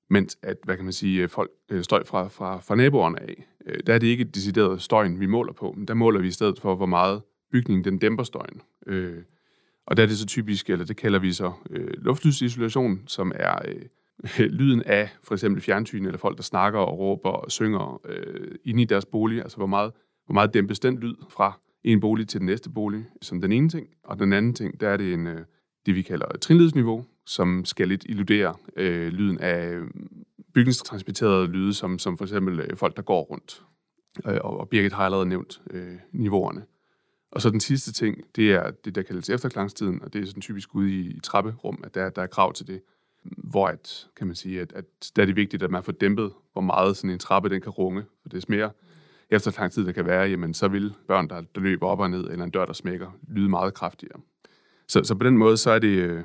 Mens 0.09 0.37
at, 0.41 0.57
hvad 0.63 0.75
kan 0.75 0.85
man 0.85 0.93
sige, 0.93 1.23
øh, 1.23 1.29
folk, 1.29 1.51
øh, 1.69 1.83
støj 1.83 2.03
fra, 2.03 2.27
fra, 2.27 2.59
fra 2.59 2.75
naboerne 2.75 3.21
af, 3.21 3.45
der 3.87 3.93
er 3.93 3.99
det 3.99 4.07
ikke 4.07 4.23
decideret 4.23 4.81
støjen, 4.81 5.19
vi 5.19 5.25
måler 5.25 5.53
på, 5.53 5.73
men 5.77 5.87
der 5.87 5.93
måler 5.93 6.19
vi 6.19 6.27
i 6.27 6.31
stedet 6.31 6.59
for, 6.59 6.75
hvor 6.75 6.85
meget 6.85 7.21
bygningen 7.51 7.83
den 7.83 7.97
dæmper 7.97 8.23
støjen. 8.23 8.61
Øh, 8.87 9.17
og 9.89 9.97
der 9.97 10.03
er 10.03 10.07
det 10.07 10.17
så 10.17 10.25
typisk, 10.25 10.69
eller 10.69 10.85
det 10.85 10.97
kalder 10.97 11.19
vi 11.19 11.33
så 11.33 11.51
øh, 11.69 11.87
luftlydsisolation, 11.97 13.01
som 13.07 13.31
er 13.35 13.55
øh, 13.67 14.45
lyden 14.59 14.83
af 14.83 15.09
for 15.23 15.35
eksempel 15.35 15.61
fjernsyn, 15.61 16.05
eller 16.05 16.17
folk, 16.17 16.37
der 16.37 16.43
snakker 16.43 16.79
og 16.79 16.99
råber 16.99 17.29
og 17.29 17.51
synger 17.51 18.01
øh, 18.05 18.51
inde 18.65 18.81
i 18.81 18.85
deres 18.85 19.05
bolig. 19.05 19.41
Altså 19.41 19.57
hvor 19.57 19.67
meget, 19.67 19.91
hvor 20.25 20.33
meget 20.33 20.53
dæmpes 20.53 20.79
den 20.79 20.97
lyd 20.97 21.15
fra 21.29 21.59
en 21.83 21.99
bolig 21.99 22.27
til 22.27 22.39
den 22.39 22.45
næste 22.45 22.69
bolig, 22.69 23.05
som 23.21 23.41
den 23.41 23.51
ene 23.51 23.69
ting. 23.69 23.87
Og 24.03 24.19
den 24.19 24.33
anden 24.33 24.53
ting, 24.53 24.79
der 24.79 24.89
er 24.89 24.97
det 24.97 25.13
en, 25.13 25.27
øh, 25.27 25.41
det, 25.85 25.95
vi 25.95 26.01
kalder 26.01 26.25
trinlydsniveau, 26.41 27.05
som 27.25 27.65
skal 27.65 27.87
lidt 27.87 28.05
illudere 28.09 28.55
øh, 28.75 29.07
lyden 29.07 29.37
af 29.39 29.71
øh, 29.71 29.87
bygningstransmitterede 30.53 31.47
lyde, 31.47 31.73
som, 31.73 31.99
som 31.99 32.17
for 32.17 32.25
eksempel 32.25 32.59
øh, 32.59 32.77
folk, 32.77 32.95
der 32.95 33.01
går 33.01 33.21
rundt. 33.21 33.63
Øh, 34.27 34.37
og, 34.43 34.59
og 34.59 34.69
Birgit 34.69 34.93
har 34.93 35.05
allerede 35.05 35.25
nævnt 35.25 35.61
øh, 35.71 35.95
niveauerne. 36.11 36.63
Og 37.31 37.41
så 37.41 37.49
den 37.49 37.59
sidste 37.59 37.93
ting, 37.93 38.17
det 38.35 38.53
er 38.53 38.71
det, 38.71 38.95
der 38.95 39.01
kaldes 39.01 39.29
efterklangstiden, 39.29 40.01
og 40.01 40.13
det 40.13 40.21
er 40.21 40.25
sådan 40.25 40.41
typisk 40.41 40.75
ude 40.75 40.91
i, 40.91 40.99
i 40.99 41.19
trapperum, 41.19 41.81
at 41.83 41.95
der, 41.95 42.09
der 42.09 42.21
er 42.21 42.27
krav 42.27 42.53
til 42.53 42.67
det. 42.67 42.81
Hvor 43.23 43.67
at, 43.67 44.07
kan 44.15 44.27
man 44.27 44.35
sige, 44.35 44.61
at, 44.61 44.73
at 44.73 44.85
der 45.15 45.21
er 45.21 45.25
det 45.25 45.35
vigtigt, 45.35 45.63
at 45.63 45.71
man 45.71 45.83
får 45.83 45.91
dæmpet, 45.91 46.31
hvor 46.53 46.61
meget 46.61 46.97
sådan 46.97 47.09
en 47.09 47.19
trappe 47.19 47.49
den 47.49 47.61
kan 47.61 47.71
runge. 47.71 48.03
For 48.21 48.29
det 48.29 48.43
er 48.43 48.45
mere 48.49 48.71
efterklangstid, 49.29 49.85
der 49.85 49.91
kan 49.91 50.05
være, 50.05 50.29
jamen 50.29 50.53
så 50.53 50.67
vil 50.67 50.93
børn, 51.07 51.29
der, 51.29 51.41
der 51.55 51.61
løber 51.61 51.87
op 51.87 51.99
og 51.99 52.09
ned, 52.09 52.29
eller 52.29 52.45
en 52.45 52.51
dør, 52.51 52.65
der 52.65 52.73
smækker, 52.73 53.11
lyde 53.27 53.49
meget 53.49 53.73
kraftigere. 53.73 54.19
Så, 54.87 55.03
så 55.03 55.15
på 55.15 55.23
den 55.23 55.37
måde, 55.37 55.57
så 55.57 55.71
er 55.71 55.79
det, 55.79 55.87
øh, 55.87 56.23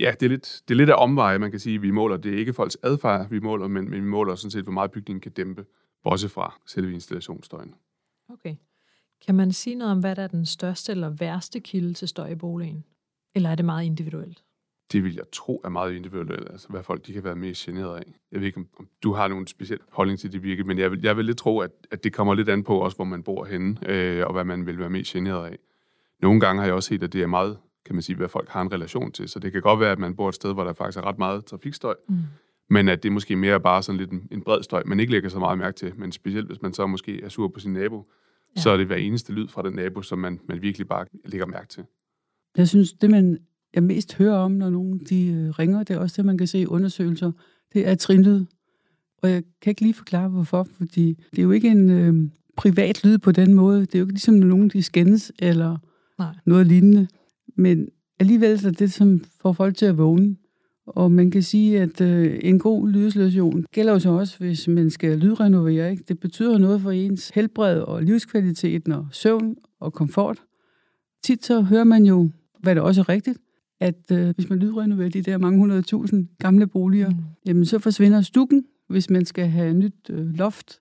ja, 0.00 0.14
det 0.20 0.26
er, 0.26 0.30
lidt, 0.30 0.62
det 0.68 0.74
er 0.74 0.76
lidt 0.76 0.90
af 0.90 1.02
omveje, 1.02 1.38
man 1.38 1.50
kan 1.50 1.60
sige, 1.60 1.80
vi 1.80 1.90
måler. 1.90 2.16
Det 2.16 2.34
er 2.34 2.38
ikke 2.38 2.52
folks 2.52 2.78
adfærd, 2.82 3.28
vi 3.30 3.40
måler, 3.40 3.68
men, 3.68 3.90
men 3.90 4.02
vi 4.04 4.08
måler 4.08 4.34
sådan 4.34 4.50
set, 4.50 4.62
hvor 4.62 4.72
meget 4.72 4.90
bygningen 4.90 5.20
kan 5.20 5.32
dæmpe, 5.32 5.64
også 6.04 6.28
fra 6.28 6.60
selve 6.66 6.92
installationsstøjen. 6.92 7.74
Okay. 8.28 8.56
Kan 9.26 9.34
man 9.34 9.52
sige 9.52 9.76
noget 9.76 9.92
om, 9.92 10.00
hvad 10.00 10.16
der 10.16 10.22
er 10.22 10.26
den 10.26 10.46
største 10.46 10.92
eller 10.92 11.08
værste 11.08 11.60
kilde 11.60 11.94
til 11.94 12.08
støj 12.08 12.28
i 12.28 12.34
boligen? 12.34 12.84
Eller 13.34 13.50
er 13.50 13.54
det 13.54 13.64
meget 13.64 13.84
individuelt? 13.84 14.42
Det 14.92 15.04
vil 15.04 15.14
jeg 15.14 15.24
tro 15.32 15.60
er 15.64 15.68
meget 15.68 15.94
individuelt, 15.94 16.50
altså 16.50 16.68
hvad 16.68 16.82
folk 16.82 17.06
de 17.06 17.12
kan 17.12 17.24
være 17.24 17.36
mest 17.36 17.66
generet 17.66 17.96
af. 17.96 18.12
Jeg 18.32 18.40
ved 18.40 18.46
ikke, 18.46 18.58
om 18.78 18.88
du 19.02 19.12
har 19.12 19.28
nogen 19.28 19.46
speciel 19.46 19.80
holdning 19.92 20.18
til 20.18 20.32
det 20.32 20.42
virke, 20.42 20.64
men 20.64 20.78
jeg 20.78 20.90
vil, 20.90 21.00
jeg 21.02 21.16
vil 21.16 21.24
lidt 21.24 21.38
tro, 21.38 21.58
at, 21.58 21.70
at 21.90 22.04
det 22.04 22.12
kommer 22.12 22.34
lidt 22.34 22.48
an 22.48 22.64
på 22.64 22.78
også, 22.78 22.96
hvor 22.96 23.04
man 23.04 23.22
bor 23.22 23.44
henne, 23.44 23.90
øh, 23.90 24.26
og 24.26 24.32
hvad 24.32 24.44
man 24.44 24.66
vil 24.66 24.78
være 24.78 24.90
mest 24.90 25.12
generet 25.12 25.46
af. 25.46 25.58
Nogle 26.22 26.40
gange 26.40 26.60
har 26.60 26.66
jeg 26.66 26.74
også 26.74 26.88
set, 26.88 27.02
at 27.02 27.12
det 27.12 27.22
er 27.22 27.26
meget, 27.26 27.58
kan 27.84 27.94
man 27.94 28.02
sige, 28.02 28.16
hvad 28.16 28.28
folk 28.28 28.48
har 28.48 28.62
en 28.62 28.72
relation 28.72 29.12
til. 29.12 29.28
Så 29.28 29.38
det 29.38 29.52
kan 29.52 29.62
godt 29.62 29.80
være, 29.80 29.92
at 29.92 29.98
man 29.98 30.16
bor 30.16 30.28
et 30.28 30.34
sted, 30.34 30.54
hvor 30.54 30.64
der 30.64 30.72
faktisk 30.72 30.98
er 30.98 31.06
ret 31.06 31.18
meget 31.18 31.44
trafikstøj, 31.44 31.94
mm. 32.08 32.16
men 32.70 32.88
at 32.88 33.02
det 33.02 33.12
måske 33.12 33.36
mere 33.36 33.60
bare 33.60 33.82
sådan 33.82 33.98
lidt 33.98 34.10
en, 34.10 34.28
en 34.30 34.42
bred 34.42 34.62
støj, 34.62 34.82
man 34.86 35.00
ikke 35.00 35.12
lægger 35.12 35.28
så 35.28 35.38
meget 35.38 35.58
mærke 35.58 35.76
til. 35.76 35.92
Men 35.96 36.12
specielt, 36.12 36.46
hvis 36.46 36.62
man 36.62 36.74
så 36.74 36.86
måske 36.86 37.22
er 37.22 37.28
sur 37.28 37.48
på 37.48 37.60
sin 37.60 37.72
nabo, 37.72 38.10
ja. 38.56 38.60
så 38.60 38.70
er 38.70 38.76
det 38.76 38.86
hver 38.86 38.96
eneste 38.96 39.32
lyd 39.32 39.48
fra 39.48 39.62
den 39.62 39.72
nabo, 39.72 40.02
som 40.02 40.18
man, 40.18 40.40
man 40.48 40.62
virkelig 40.62 40.88
bare 40.88 41.06
lægger 41.24 41.46
mærke 41.46 41.68
til. 41.68 41.84
Jeg 42.56 42.68
synes, 42.68 42.92
det 42.92 43.10
man 43.10 43.38
jeg 43.74 43.82
mest 43.82 44.14
hører 44.14 44.36
om, 44.36 44.52
når 44.52 44.70
nogen 44.70 44.98
de 44.98 45.26
øh, 45.26 45.50
ringer, 45.50 45.82
det 45.82 45.96
er 45.96 46.00
også 46.00 46.14
det, 46.16 46.24
man 46.24 46.38
kan 46.38 46.46
se 46.46 46.60
i 46.60 46.66
undersøgelser, 46.66 47.32
det 47.72 47.88
er 47.88 47.94
trinlyd. 47.94 48.44
Og 49.22 49.22
Og 49.22 49.30
jeg 49.30 49.42
kan 49.62 49.70
ikke 49.70 49.82
lige 49.82 49.94
forklare, 49.94 50.28
hvorfor, 50.28 50.68
fordi 50.76 51.14
det 51.30 51.38
er 51.38 51.42
jo 51.42 51.50
ikke 51.50 51.68
en 51.68 51.90
øh, 51.90 52.30
privat 52.56 53.04
lyd 53.04 53.18
på 53.18 53.32
den 53.32 53.54
måde. 53.54 53.80
Det 53.80 53.94
er 53.94 53.98
jo 53.98 54.04
ikke 54.04 54.12
ligesom, 54.12 54.34
når 54.34 54.46
nogen 54.46 54.68
de 54.68 54.82
skændes 54.82 55.32
eller 55.38 55.76
Nej. 56.18 56.34
noget 56.46 56.66
lignende. 56.66 57.08
Men 57.56 57.88
alligevel 58.20 58.58
så 58.58 58.68
er 58.68 58.72
det, 58.72 58.92
som 58.92 59.24
får 59.40 59.52
folk 59.52 59.76
til 59.76 59.86
at 59.86 59.98
vågne. 59.98 60.36
Og 60.86 61.12
man 61.12 61.30
kan 61.30 61.42
sige, 61.42 61.80
at 61.80 62.00
øh, 62.00 62.38
en 62.42 62.58
god 62.58 62.88
lydisolation 62.88 63.64
gælder 63.72 63.92
jo 63.92 63.98
så 63.98 64.10
også, 64.10 64.38
hvis 64.38 64.68
man 64.68 64.90
skal 64.90 65.18
lydrenovere. 65.18 65.90
Ikke? 65.90 66.04
Det 66.08 66.20
betyder 66.20 66.58
noget 66.58 66.80
for 66.80 66.90
ens 66.90 67.28
helbred 67.28 67.80
og 67.80 68.02
livskvalitet 68.02 68.88
og 68.88 69.06
søvn 69.10 69.56
og 69.80 69.92
komfort. 69.92 70.42
Tit 71.22 71.44
så 71.44 71.60
hører 71.60 71.84
man 71.84 72.06
jo, 72.06 72.30
hvad 72.60 72.74
der 72.74 72.80
også 72.80 73.00
er 73.00 73.08
rigtigt, 73.08 73.38
at 73.80 74.10
øh, 74.12 74.34
hvis 74.34 74.50
man 74.50 74.58
lydrenoverer 74.58 75.08
de 75.08 75.22
der 75.22 75.38
mange 75.38 75.58
hundrede 75.58 75.82
tusind 75.82 76.26
gamle 76.38 76.66
boliger, 76.66 77.10
mm. 77.10 77.16
jamen 77.46 77.64
så 77.64 77.78
forsvinder 77.78 78.20
stukken, 78.20 78.64
hvis 78.88 79.10
man 79.10 79.24
skal 79.24 79.46
have 79.46 79.74
nyt 79.74 80.10
øh, 80.10 80.34
loft. 80.34 80.80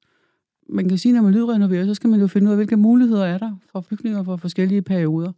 Man 0.70 0.90
kan 0.90 0.98
sige, 0.98 1.14
når 1.14 1.22
man 1.22 1.34
lydrenoverer, 1.34 1.86
så 1.86 1.94
skal 1.94 2.10
man 2.10 2.20
jo 2.20 2.28
finde 2.28 2.48
ud 2.48 2.52
af, 2.52 2.58
hvilke 2.58 2.78
muligheder 2.78 3.26
er 3.26 3.38
der 3.38 3.56
for 3.72 3.86
bygninger 3.90 4.24
for 4.24 4.38
forskellige 4.38 4.82
perioder. 4.82 5.32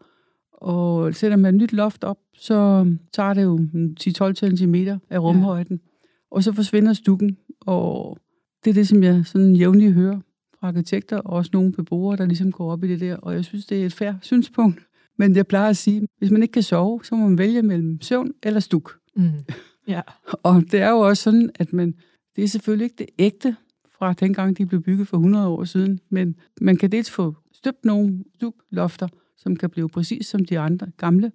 Og 0.58 1.16
sætter 1.16 1.38
man 1.38 1.58
nyt 1.58 1.74
loft 1.74 2.04
op, 2.04 2.18
så 2.34 2.86
tager 3.14 3.34
det 3.34 3.44
jo 3.44 3.60
10-12 4.00 4.56
cm 4.56 4.76
af 5.10 5.20
rumhøjden, 5.20 5.80
ja. 5.84 5.90
og 6.32 6.44
så 6.44 6.54
forsvinder 6.54 6.94
stukken. 6.94 7.38
Og 7.62 8.18
det 8.64 8.70
er 8.70 8.74
det, 8.74 8.88
som 8.88 9.04
jeg 9.04 9.26
sådan 9.26 9.56
jævnligt 9.56 9.94
hører 9.94 10.20
fra 10.60 10.68
arkitekter, 10.68 11.18
og 11.18 11.34
også 11.34 11.52
nogle 11.54 11.72
beboere, 11.72 12.18
der 12.18 12.26
ligesom 12.26 12.52
går 12.52 12.72
op 12.72 12.84
i 12.84 12.88
det 12.88 13.00
der. 13.00 13.16
Og 13.16 13.34
jeg 13.34 13.46
synes, 13.46 13.66
det 13.66 13.82
er 13.82 13.86
et 13.86 13.94
færre 13.94 14.20
synspunkt. 14.22 14.88
Men 15.18 15.36
jeg 15.36 15.48
plejer 15.48 15.70
at 15.70 15.78
sige, 15.78 16.08
hvis 16.18 16.32
man 16.32 16.42
ikke 16.42 16.52
kan 16.52 16.64
sove, 16.64 17.00
så 17.04 17.16
må 17.16 17.28
man 17.28 17.38
vælge 17.38 17.62
mellem 17.62 18.02
søvn 18.02 18.32
eller 18.44 18.60
stuk. 18.60 18.98
Mm. 19.16 19.30
Ja. 19.88 20.02
og 20.44 20.64
det 20.72 20.82
er 20.82 20.90
jo 20.90 21.00
også 21.00 21.24
sådan, 21.24 21.50
at 21.56 21.74
man, 21.74 21.96
det 22.36 22.44
er 22.44 22.48
selvfølgelig 22.48 22.84
ikke 22.84 22.96
det 22.98 23.08
ægte 23.20 23.56
fra 23.98 24.14
dengang, 24.14 24.58
de 24.58 24.66
blev 24.66 24.82
bygget 24.82 25.08
for 25.08 25.18
100 25.18 25.48
år 25.48 25.64
siden, 25.64 26.00
men 26.10 26.36
man 26.62 26.78
kan 26.78 26.92
dels 26.92 27.12
få 27.12 27.36
støbt 27.54 27.86
nogle 27.86 28.24
stuklofter, 28.36 29.08
som 29.38 29.56
kan 29.56 29.70
blive 29.70 29.89
præcis 29.89 30.27
som 30.27 30.46
de 30.46 30.60
andre 30.60 30.88
gamle, 30.98 31.32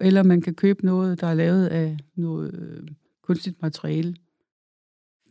eller 0.00 0.22
man 0.22 0.40
kan 0.40 0.54
købe 0.54 0.86
noget, 0.86 1.20
der 1.20 1.26
er 1.26 1.34
lavet 1.34 1.66
af 1.66 1.96
noget 2.16 2.54
øh, 2.54 2.88
kunstigt 3.22 3.62
materiale. 3.62 4.16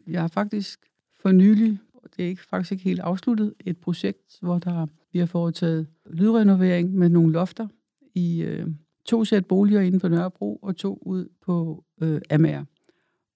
Jeg 0.08 0.22
har 0.22 0.27
faktisk 0.27 0.79
for 1.22 1.32
nylig, 1.32 1.79
og 1.94 2.10
det 2.17 2.25
er 2.25 2.29
ikke, 2.29 2.41
faktisk 2.41 2.72
ikke 2.72 2.84
helt 2.84 3.00
afsluttet, 3.00 3.53
et 3.65 3.77
projekt, 3.77 4.39
hvor 4.41 4.60
der 4.60 4.88
vi 5.13 5.20
har 5.20 5.25
foretaget 5.25 5.88
lydrenovering 6.05 6.94
med 6.94 7.10
nogle 7.10 7.34
lofter 7.34 7.67
i 8.15 8.41
øh, 8.41 8.67
to 9.05 9.25
sæt 9.25 9.46
boliger 9.46 9.82
inden 9.82 10.00
for 10.00 10.08
Nørrebro 10.08 10.55
og 10.55 10.75
to 10.75 11.00
ud 11.01 11.29
på 11.46 11.84
øh, 12.01 12.22
Amager. 12.29 12.65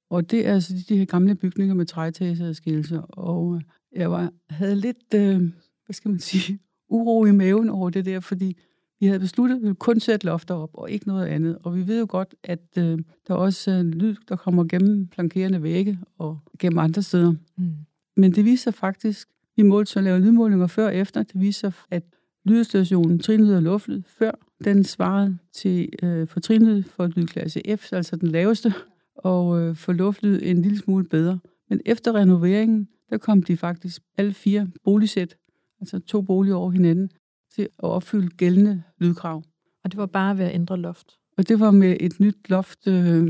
Og 0.09 0.31
det 0.31 0.47
er 0.47 0.53
altså 0.53 0.73
de, 0.73 0.83
de 0.89 0.97
her 0.97 1.05
gamle 1.05 1.35
bygninger 1.35 1.75
med 1.75 1.85
træetageadskillelser. 1.85 3.01
Og 3.01 3.55
øh, 3.55 3.61
jeg 3.91 4.11
var, 4.11 4.31
havde 4.49 4.75
lidt, 4.75 5.13
øh, 5.15 5.39
hvad 5.85 5.93
skal 5.93 6.11
man 6.11 6.19
sige, 6.19 6.59
uro 6.89 7.25
i 7.25 7.31
maven 7.31 7.69
over 7.69 7.89
det 7.89 8.05
der, 8.05 8.19
fordi 8.19 8.57
vi 8.99 9.05
havde 9.05 9.19
besluttet, 9.19 9.55
at 9.55 9.61
vi 9.61 9.65
ville 9.65 9.75
kun 9.75 9.99
sætte 9.99 10.25
lofter 10.25 10.55
op, 10.55 10.69
og 10.73 10.91
ikke 10.91 11.07
noget 11.07 11.27
andet. 11.27 11.57
Og 11.63 11.75
vi 11.75 11.87
ved 11.87 11.99
jo 11.99 12.05
godt, 12.09 12.35
at 12.43 12.77
øh, 12.77 12.99
der 13.27 13.33
er 13.33 13.37
også 13.37 13.71
øh, 13.71 13.85
lyd, 13.85 14.15
der 14.29 14.35
kommer 14.35 14.63
gennem 14.63 15.09
flankerende 15.13 15.63
vægge 15.63 15.99
og 16.17 16.39
gennem 16.59 16.79
andre 16.79 17.01
steder. 17.01 17.33
Mm. 17.57 17.71
Men 18.17 18.31
det 18.35 18.45
viser 18.45 18.71
faktisk, 18.71 19.29
vi 19.55 19.63
målte 19.63 19.91
så 19.91 20.01
lave 20.01 20.19
lydmålinger 20.19 20.67
før 20.67 20.85
og 20.85 20.95
efter, 20.95 21.23
det 21.23 21.41
viser, 21.41 21.71
at 21.91 22.03
lydstationen 22.45 23.19
trinlyd 23.19 23.53
og 23.53 23.61
luftlyd 23.61 24.01
før, 24.07 24.31
den 24.63 24.83
svarede 24.83 25.37
til 25.53 25.89
øh, 26.03 26.27
for 26.27 26.39
trinlyd 26.39 26.83
for 26.83 27.07
lydklasse 27.07 27.61
F, 27.77 27.93
altså 27.93 28.15
den 28.15 28.27
laveste, 28.27 28.73
og 29.15 29.61
øh, 29.61 29.75
for 29.75 29.93
luftlyd 29.93 30.39
en 30.43 30.61
lille 30.61 30.77
smule 30.77 31.05
bedre. 31.05 31.39
Men 31.69 31.81
efter 31.85 32.15
renoveringen, 32.15 32.87
der 33.09 33.17
kom 33.17 33.43
de 33.43 33.57
faktisk 33.57 34.01
alle 34.17 34.33
fire 34.33 34.67
boligsæt, 34.83 35.37
altså 35.81 35.99
to 35.99 36.21
boliger 36.21 36.55
over 36.55 36.71
hinanden, 36.71 37.11
til 37.59 37.69
at 37.83 37.89
opfylde 37.89 38.29
gældende 38.29 38.83
lydkrav. 38.97 39.43
Og 39.83 39.91
det 39.91 39.97
var 39.97 40.05
bare 40.05 40.37
ved 40.37 40.45
at 40.45 40.55
ændre 40.55 40.77
loft? 40.77 41.17
Og 41.37 41.47
det 41.47 41.59
var 41.59 41.71
med 41.71 41.97
et 41.99 42.19
nyt 42.19 42.49
loft, 42.49 42.87
øh, 42.87 43.27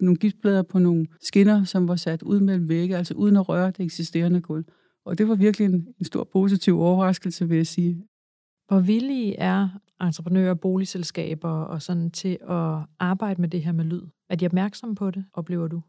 nogle 0.00 0.16
giftblader 0.16 0.62
på 0.62 0.78
nogle 0.78 1.06
skinner, 1.20 1.64
som 1.64 1.88
var 1.88 1.96
sat 1.96 2.22
ud 2.22 2.40
mellem 2.40 2.68
vægge, 2.68 2.96
altså 2.96 3.14
uden 3.14 3.36
at 3.36 3.48
røre 3.48 3.70
det 3.70 3.80
eksisterende 3.80 4.40
gulv. 4.40 4.64
Og 5.04 5.18
det 5.18 5.28
var 5.28 5.34
virkelig 5.34 5.64
en, 5.64 5.86
en 5.98 6.04
stor 6.04 6.24
positiv 6.32 6.80
overraskelse, 6.80 7.48
vil 7.48 7.56
jeg 7.56 7.66
sige. 7.66 8.06
Hvor 8.68 8.80
villige 8.80 9.36
er 9.36 9.68
entreprenører, 10.00 10.54
boligselskaber 10.54 11.48
og 11.48 11.82
sådan 11.82 12.10
til 12.10 12.38
at 12.48 12.78
arbejde 12.98 13.40
med 13.40 13.48
det 13.48 13.62
her 13.62 13.72
med 13.72 13.84
lyd? 13.84 14.02
Er 14.30 14.36
de 14.36 14.46
opmærksomme 14.46 14.94
på 14.94 15.10
det, 15.10 15.24
oplever 15.32 15.68
du? 15.68 15.82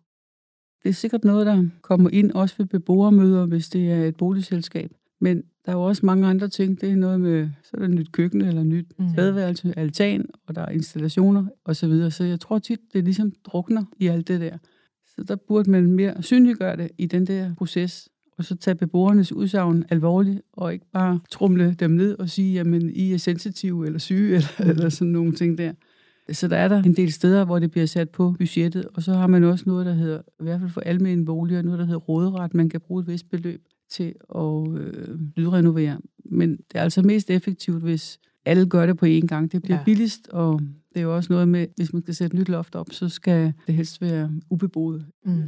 Det 0.84 0.90
er 0.90 0.94
sikkert 0.94 1.24
noget, 1.24 1.46
der 1.46 1.70
kommer 1.82 2.10
ind 2.10 2.32
også 2.32 2.56
ved 2.58 2.66
beboermøder, 2.66 3.46
hvis 3.46 3.70
det 3.70 3.92
er 3.92 4.06
et 4.06 4.16
boligselskab. 4.16 4.92
Men 5.22 5.44
der 5.66 5.72
er 5.72 5.76
jo 5.76 5.84
også 5.84 6.06
mange 6.06 6.28
andre 6.28 6.48
ting. 6.48 6.82
Det 6.82 6.92
er 6.92 6.96
noget 6.96 7.22
med, 7.22 7.50
så 7.64 7.70
er 7.74 7.80
der 7.80 7.88
nyt 7.88 8.12
køkken 8.12 8.42
eller 8.42 8.64
nyt 8.64 8.86
mm. 9.00 9.06
badeværelse, 9.16 9.74
altan, 9.78 10.26
og 10.48 10.56
der 10.56 10.62
er 10.62 10.70
installationer 10.70 11.46
osv. 11.66 11.74
Så, 11.74 11.88
videre. 11.88 12.12
så 12.12 12.24
jeg 12.24 12.40
tror 12.40 12.60
tit, 12.60 12.80
det 12.94 13.04
ligesom 13.04 13.34
drukner 13.46 13.84
i 14.00 14.08
alt 14.08 14.28
det 14.28 14.42
der. 14.42 14.58
Så 15.16 15.24
der 15.24 15.36
burde 15.36 15.72
man 15.72 15.92
mere 15.92 16.24
synliggøre 16.24 16.78
det 16.78 16.92
i 16.98 17.06
den 17.06 17.28
der 17.28 17.56
proces, 17.56 18.10
og 18.38 18.44
så 18.46 18.56
tage 18.56 18.76
beboernes 18.76 19.32
udsagn 19.32 19.86
alvorligt, 19.90 20.42
og 20.54 20.74
ikke 20.74 20.86
bare 20.94 21.20
trumle 21.32 21.76
dem 21.80 21.92
ned 21.92 22.20
og 22.20 22.30
sige, 22.30 22.54
jamen, 22.54 22.90
I 22.90 23.14
er 23.14 23.18
sensitive 23.18 23.86
eller 23.86 24.00
syge, 24.00 24.36
eller, 24.36 24.50
mm. 24.60 24.70
eller 24.70 24.90
sådan 24.90 25.12
nogle 25.12 25.32
ting 25.32 25.58
der. 25.58 25.74
Så 26.32 26.48
der 26.48 26.58
er 26.58 26.68
der 26.68 26.84
en 26.84 26.96
del 26.96 27.12
steder, 27.12 27.46
hvor 27.46 27.60
det 27.60 27.72
bliver 27.72 27.86
sat 27.86 28.10
på 28.10 28.36
budgettet, 28.38 28.86
og 28.94 29.04
så 29.04 29.14
har 29.14 29.28
man 29.28 29.44
også 29.44 29.64
noget, 29.68 29.86
der 29.86 29.94
hedder, 29.94 30.22
i 30.40 30.44
hvert 30.44 30.60
fald 30.60 30.72
for 30.72 30.82
almindelige 30.82 31.26
boliger, 31.26 31.62
noget, 31.62 31.80
der 31.80 31.86
hedder 31.86 32.00
råderet. 32.00 32.54
Man 32.54 32.70
kan 32.70 32.82
bruge 32.82 33.02
et 33.02 33.08
vist 33.08 33.30
beløb 33.30 33.62
til 33.92 34.16
at 34.36 34.78
øh, 34.78 35.20
lydrenovere. 35.36 36.02
Men 36.26 36.52
det 36.52 36.76
er 36.76 36.82
altså 36.82 37.02
mest 37.02 37.30
effektivt, 37.30 37.84
hvis 37.84 38.20
alle 38.46 38.70
gør 38.70 38.86
det 38.86 38.98
på 38.98 39.06
én 39.06 39.28
gang. 39.28 39.52
Det 39.52 39.62
bliver 39.62 39.78
ja. 39.78 39.84
billigst, 39.84 40.28
og 40.28 40.60
det 40.60 41.00
er 41.00 41.02
jo 41.02 41.16
også 41.16 41.34
noget 41.34 41.48
med, 41.48 41.68
hvis 41.76 41.94
man 41.94 42.02
skal 42.02 42.16
sætte 42.16 42.36
et 42.36 42.40
nyt 42.40 42.50
loft 42.50 42.76
op, 42.76 42.92
så 42.92 43.10
skal 43.10 43.54
det 43.68 43.76
helst 43.76 44.02
være 44.02 44.32
ubeboet. 44.50 45.06
Mm. 45.26 45.44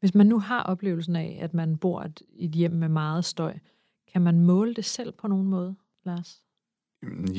Hvis 0.00 0.14
man 0.14 0.26
nu 0.26 0.38
har 0.38 0.62
oplevelsen 0.62 1.16
af, 1.16 1.38
at 1.40 1.54
man 1.54 1.76
bor 1.76 2.06
i 2.28 2.44
et 2.44 2.50
hjem 2.50 2.72
med 2.72 2.88
meget 2.88 3.24
støj, 3.24 3.58
kan 4.12 4.22
man 4.22 4.40
måle 4.40 4.74
det 4.74 4.84
selv 4.84 5.12
på 5.12 5.28
nogen 5.28 5.46
måde, 5.46 5.74
Lars? 6.04 6.42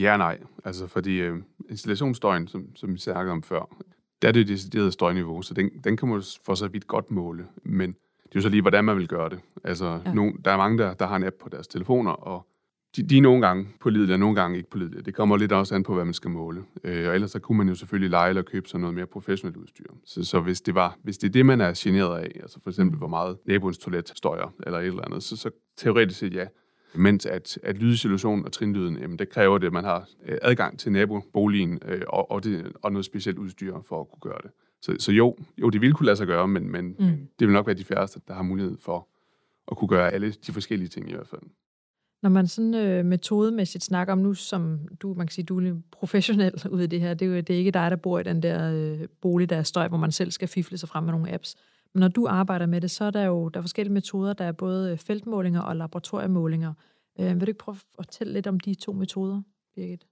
Ja 0.01 0.17
nej. 0.17 0.39
Altså 0.65 0.87
fordi 0.87 1.17
øh, 1.17 1.37
installationsstøjen, 1.69 2.47
som, 2.47 2.75
som 2.75 2.93
vi 2.93 2.97
snakkede 2.97 3.31
om 3.31 3.43
før, 3.43 3.77
der 4.21 4.27
er 4.27 4.31
det 4.31 4.47
decideret 4.47 4.93
støjniveau, 4.93 5.41
så 5.41 5.53
den, 5.53 5.69
den 5.83 5.97
kan 5.97 6.09
man 6.09 6.23
for 6.45 6.55
så 6.55 6.67
vidt 6.67 6.87
godt 6.87 7.11
måle. 7.11 7.47
Men 7.63 7.95
det 8.31 8.37
er 8.37 8.39
jo 8.39 8.41
så 8.41 8.49
lige, 8.49 8.61
hvordan 8.61 8.85
man 8.85 8.97
vil 8.97 9.07
gøre 9.07 9.29
det. 9.29 9.39
Altså, 9.63 9.99
ja. 10.05 10.13
nogen, 10.13 10.41
der 10.45 10.51
er 10.51 10.57
mange, 10.57 10.77
der, 10.77 10.93
der 10.93 11.07
har 11.07 11.15
en 11.15 11.23
app 11.23 11.35
på 11.35 11.49
deres 11.49 11.67
telefoner, 11.67 12.11
og 12.11 12.47
de, 12.95 13.03
de 13.03 13.17
er 13.17 13.21
nogle 13.21 13.47
gange 13.47 13.67
pålidelige, 13.79 14.15
og 14.15 14.19
nogle 14.19 14.35
gange 14.35 14.57
ikke 14.57 14.69
pålidelige. 14.69 15.01
Det 15.01 15.15
kommer 15.15 15.37
lidt 15.37 15.51
også 15.51 15.75
an 15.75 15.83
på, 15.83 15.93
hvad 15.93 16.05
man 16.05 16.13
skal 16.13 16.31
måle. 16.31 16.63
Øh, 16.83 17.07
og 17.07 17.15
ellers 17.15 17.31
så 17.31 17.39
kunne 17.39 17.57
man 17.57 17.69
jo 17.69 17.75
selvfølgelig 17.75 18.09
lege 18.09 18.29
eller 18.29 18.41
købe 18.41 18.69
sådan 18.69 18.81
noget 18.81 18.95
mere 18.95 19.05
professionelt 19.05 19.57
udstyr. 19.57 19.85
Så, 20.05 20.23
så 20.23 20.39
hvis, 20.39 20.61
det 20.61 20.75
var, 20.75 20.97
hvis 21.03 21.17
det 21.17 21.27
er 21.27 21.31
det, 21.31 21.45
man 21.45 21.61
er 21.61 21.73
generet 21.77 22.19
af, 22.19 22.31
altså 22.41 22.59
for 22.63 22.69
eksempel, 22.69 22.97
hvor 22.97 23.07
meget 23.07 23.37
naboens 23.45 23.77
toilet 23.77 24.11
støjer, 24.15 24.53
eller 24.65 24.79
et 24.79 24.85
eller 24.85 25.05
andet, 25.05 25.23
så, 25.23 25.37
så 25.37 25.49
teoretisk 25.77 26.19
set 26.19 26.33
ja. 26.33 26.45
Mens 26.95 27.25
at, 27.25 27.59
at 27.63 27.77
lydsituationen 27.77 28.45
og 28.45 28.51
trinlyden, 28.51 28.97
jamen 28.97 29.19
det 29.19 29.29
kræver 29.29 29.57
det, 29.57 29.67
at 29.67 29.73
man 29.73 29.83
har 29.83 30.07
øh, 30.27 30.37
adgang 30.41 30.79
til 30.79 30.91
naboboligen 30.91 31.79
øh, 31.85 32.01
og, 32.07 32.31
og, 32.31 32.43
det, 32.43 32.71
og 32.81 32.91
noget 32.91 33.05
specielt 33.05 33.37
udstyr 33.37 33.81
for 33.81 34.01
at 34.01 34.07
kunne 34.09 34.31
gøre 34.31 34.39
det. 34.43 34.51
Så, 34.81 34.95
så 34.99 35.11
jo, 35.11 35.37
jo, 35.57 35.69
det 35.69 35.81
ville 35.81 35.93
kunne 35.93 36.05
lade 36.05 36.17
sig 36.17 36.27
gøre, 36.27 36.47
men, 36.47 36.71
men 36.71 36.95
mm. 36.99 37.27
det 37.39 37.47
vil 37.47 37.53
nok 37.53 37.67
være 37.67 37.75
de 37.75 37.83
færreste, 37.83 38.21
der 38.27 38.33
har 38.33 38.43
mulighed 38.43 38.77
for 38.77 39.07
at 39.71 39.77
kunne 39.77 39.87
gøre 39.87 40.11
alle 40.11 40.31
de 40.31 40.51
forskellige 40.51 40.89
ting 40.89 41.09
i 41.09 41.13
hvert 41.13 41.27
fald. 41.27 41.41
Når 42.23 42.29
man 42.29 42.47
sådan 42.47 42.73
øh, 42.73 43.05
metodemæssigt 43.05 43.83
snakker 43.83 44.13
om 44.13 44.19
nu, 44.19 44.33
som 44.33 44.79
du, 45.01 45.13
man 45.13 45.27
kan 45.27 45.33
sige, 45.33 45.45
du 45.45 45.59
er 45.59 45.81
professionel 45.91 46.53
ud 46.71 46.81
i 46.81 46.87
det 46.87 47.01
her, 47.01 47.13
det 47.13 47.25
er 47.25 47.29
jo 47.29 47.35
det 47.35 47.49
er 47.49 47.57
ikke 47.57 47.71
dig, 47.71 47.91
der 47.91 47.97
bor 47.97 48.19
i 48.19 48.23
den 48.23 48.43
der 48.43 48.73
øh, 48.73 49.07
bolig, 49.21 49.49
der 49.49 49.55
er 49.55 49.63
støj, 49.63 49.87
hvor 49.87 49.97
man 49.97 50.11
selv 50.11 50.31
skal 50.31 50.47
fifle 50.47 50.77
sig 50.77 50.89
frem 50.89 51.03
med 51.03 51.11
nogle 51.11 51.33
apps. 51.33 51.55
Men 51.93 51.99
når 52.01 52.07
du 52.07 52.27
arbejder 52.27 52.65
med 52.65 52.81
det, 52.81 52.91
så 52.91 53.03
er 53.03 53.11
der 53.11 53.23
jo 53.23 53.49
der 53.49 53.59
er 53.59 53.61
forskellige 53.61 53.93
metoder. 53.93 54.33
Der 54.33 54.45
er 54.45 54.51
både 54.51 54.97
feltmålinger 54.97 55.61
og 55.61 55.75
laboratoriemålinger. 55.75 56.73
Øh, 57.19 57.25
vil 57.25 57.41
du 57.41 57.45
ikke 57.45 57.57
prøve 57.57 57.75
at 57.75 57.83
fortælle 57.95 58.33
lidt 58.33 58.47
om 58.47 58.59
de 58.59 58.73
to 58.73 58.93
metoder, 58.93 59.41
Birgit? 59.75 60.05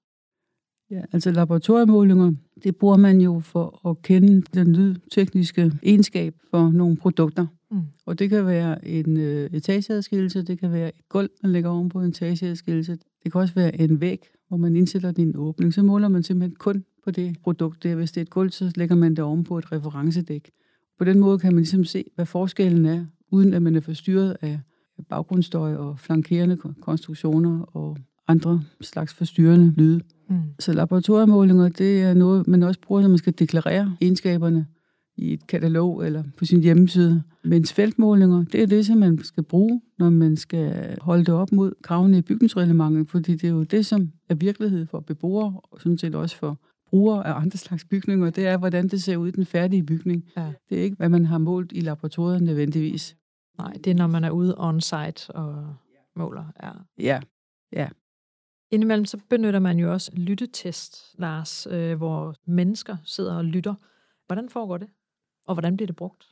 Ja, 0.92 1.02
altså 1.12 1.32
laboratoriemålinger, 1.32 2.32
det 2.64 2.76
bruger 2.76 2.98
man 2.98 3.22
jo 3.22 3.40
for 3.40 3.90
at 3.90 4.02
kende 4.02 4.42
den 4.54 4.76
lydtekniske 4.76 5.72
egenskab 5.84 6.36
for 6.52 6.70
nogle 6.70 6.98
produkter. 6.98 7.48
Mm. 7.72 7.82
Og 8.06 8.20
det 8.20 8.30
kan 8.30 8.46
være 8.46 8.88
en 8.88 9.18
øh, 9.18 9.50
etageadskillelse, 9.54 10.42
det 10.42 10.60
kan 10.60 10.72
være 10.72 10.88
et 10.88 11.10
gulv, 11.10 11.30
man 11.44 11.52
lægger 11.52 11.70
oven 11.70 11.90
på 11.90 12.02
en 12.02 12.10
etageadskillelse. 12.10 12.98
Det 13.24 13.32
kan 13.32 13.42
også 13.42 13.54
være 13.54 13.82
en 13.82 14.02
væg, 14.02 14.20
hvor 14.48 14.58
man 14.58 14.76
indsætter 14.76 15.12
din 15.12 15.36
åbning. 15.36 15.74
Så 15.74 15.84
måler 15.84 16.08
man 16.08 16.24
simpelthen 16.24 16.56
kun 16.56 16.84
på 17.04 17.12
det 17.12 17.38
produkt 17.44 17.84
der. 17.84 17.96
Hvis 17.96 18.12
det 18.12 18.22
er 18.22 18.26
et 18.26 18.30
gulv, 18.30 18.52
så 18.52 18.72
lægger 18.76 18.96
man 18.96 19.12
det 19.12 19.24
oven 19.24 19.44
på 19.44 19.58
et 19.58 19.72
referencedæk. 19.72 20.52
På 20.98 21.04
den 21.04 21.20
måde 21.20 21.40
kan 21.40 21.54
man 21.54 21.60
ligesom 21.60 21.84
se, 21.84 22.04
hvad 22.16 22.26
forskellen 22.26 22.86
er, 22.86 23.06
uden 23.32 23.54
at 23.54 23.62
man 23.62 23.76
er 23.76 23.82
forstyrret 23.82 24.38
af 24.42 24.60
baggrundsstøj 25.10 25.76
og 25.76 26.00
flankerende 26.00 26.58
konstruktioner 26.82 27.62
og 27.62 27.98
andre 28.28 28.62
slags 28.82 29.14
forstyrrende 29.14 29.74
lyde. 29.78 30.02
Mm. 30.30 30.42
Så 30.60 30.74
laboratoriemålinger, 30.74 31.70
det 31.70 32.02
er 32.02 32.14
noget, 32.14 32.48
man 32.48 32.64
også 32.64 32.80
bruger, 32.82 33.02
når 33.02 33.10
man 33.10 33.18
skal 33.18 33.34
deklarere 33.40 33.96
egenskaberne 34.02 34.66
i 35.18 35.34
et 35.34 35.48
katalog 35.48 36.06
eller 36.06 36.24
på 36.38 36.46
sin 36.46 36.62
hjemmeside. 36.62 37.24
Mens 37.44 37.74
feltmålinger, 37.74 38.46
det 38.52 38.64
er 38.64 38.68
det, 38.68 38.86
som 38.86 38.98
man 38.98 39.24
skal 39.24 39.44
bruge, 39.44 39.82
når 40.00 40.10
man 40.10 40.38
skal 40.38 40.98
holde 41.02 41.26
det 41.26 41.34
op 41.34 41.52
mod 41.52 41.74
kravene 41.84 42.18
i 42.18 42.22
bygningsreglementet, 42.22 43.10
fordi 43.10 43.32
det 43.32 43.44
er 43.44 43.52
jo 43.52 43.64
det, 43.64 43.86
som 43.86 44.12
er 44.30 44.36
virkelighed 44.36 44.86
for 44.86 45.00
beboere, 45.00 45.60
og 45.64 45.82
sådan 45.82 45.98
set 45.98 46.16
også 46.16 46.38
for 46.38 46.58
brugere 46.90 47.28
af 47.28 47.42
andre 47.42 47.58
slags 47.58 47.86
bygninger, 47.86 48.30
det 48.30 48.48
er, 48.48 48.58
hvordan 48.58 48.88
det 48.88 49.04
ser 49.04 49.18
ud 49.18 49.28
i 49.28 49.32
den 49.32 49.46
færdige 49.46 49.84
bygning. 49.84 50.26
Ja. 50.38 50.52
Det 50.70 50.80
er 50.80 50.84
ikke, 50.84 50.98
hvad 50.98 51.10
man 51.10 51.26
har 51.26 51.38
målt 51.38 51.72
i 51.76 51.80
laboratoriet 51.80 52.42
nødvendigvis. 52.42 53.16
Nej, 53.58 53.74
det 53.74 53.92
er, 53.92 53.96
når 53.96 54.08
man 54.08 54.24
er 54.24 54.30
ude 54.30 54.56
on-site 54.58 55.32
og 55.32 55.76
måler. 56.16 56.46
Ja. 56.64 56.72
ja, 56.98 57.20
ja. 57.74 57.88
Indimellem 58.72 59.06
så 59.06 59.20
benytter 59.30 59.60
man 59.60 59.80
jo 59.80 59.92
også 59.92 60.12
lyttetest, 60.14 61.16
Lars, 61.18 61.68
øh, 61.72 61.98
hvor 61.98 62.36
mennesker 62.46 62.98
sidder 63.04 63.36
og 63.36 63.46
lytter. 63.46 63.76
Hvordan 64.28 64.50
foregår 64.50 64.78
det? 64.78 64.88
Og 65.48 65.56
hvordan 65.56 65.78
bliver 65.78 65.88
det 65.88 65.96
brugt? 65.96 66.28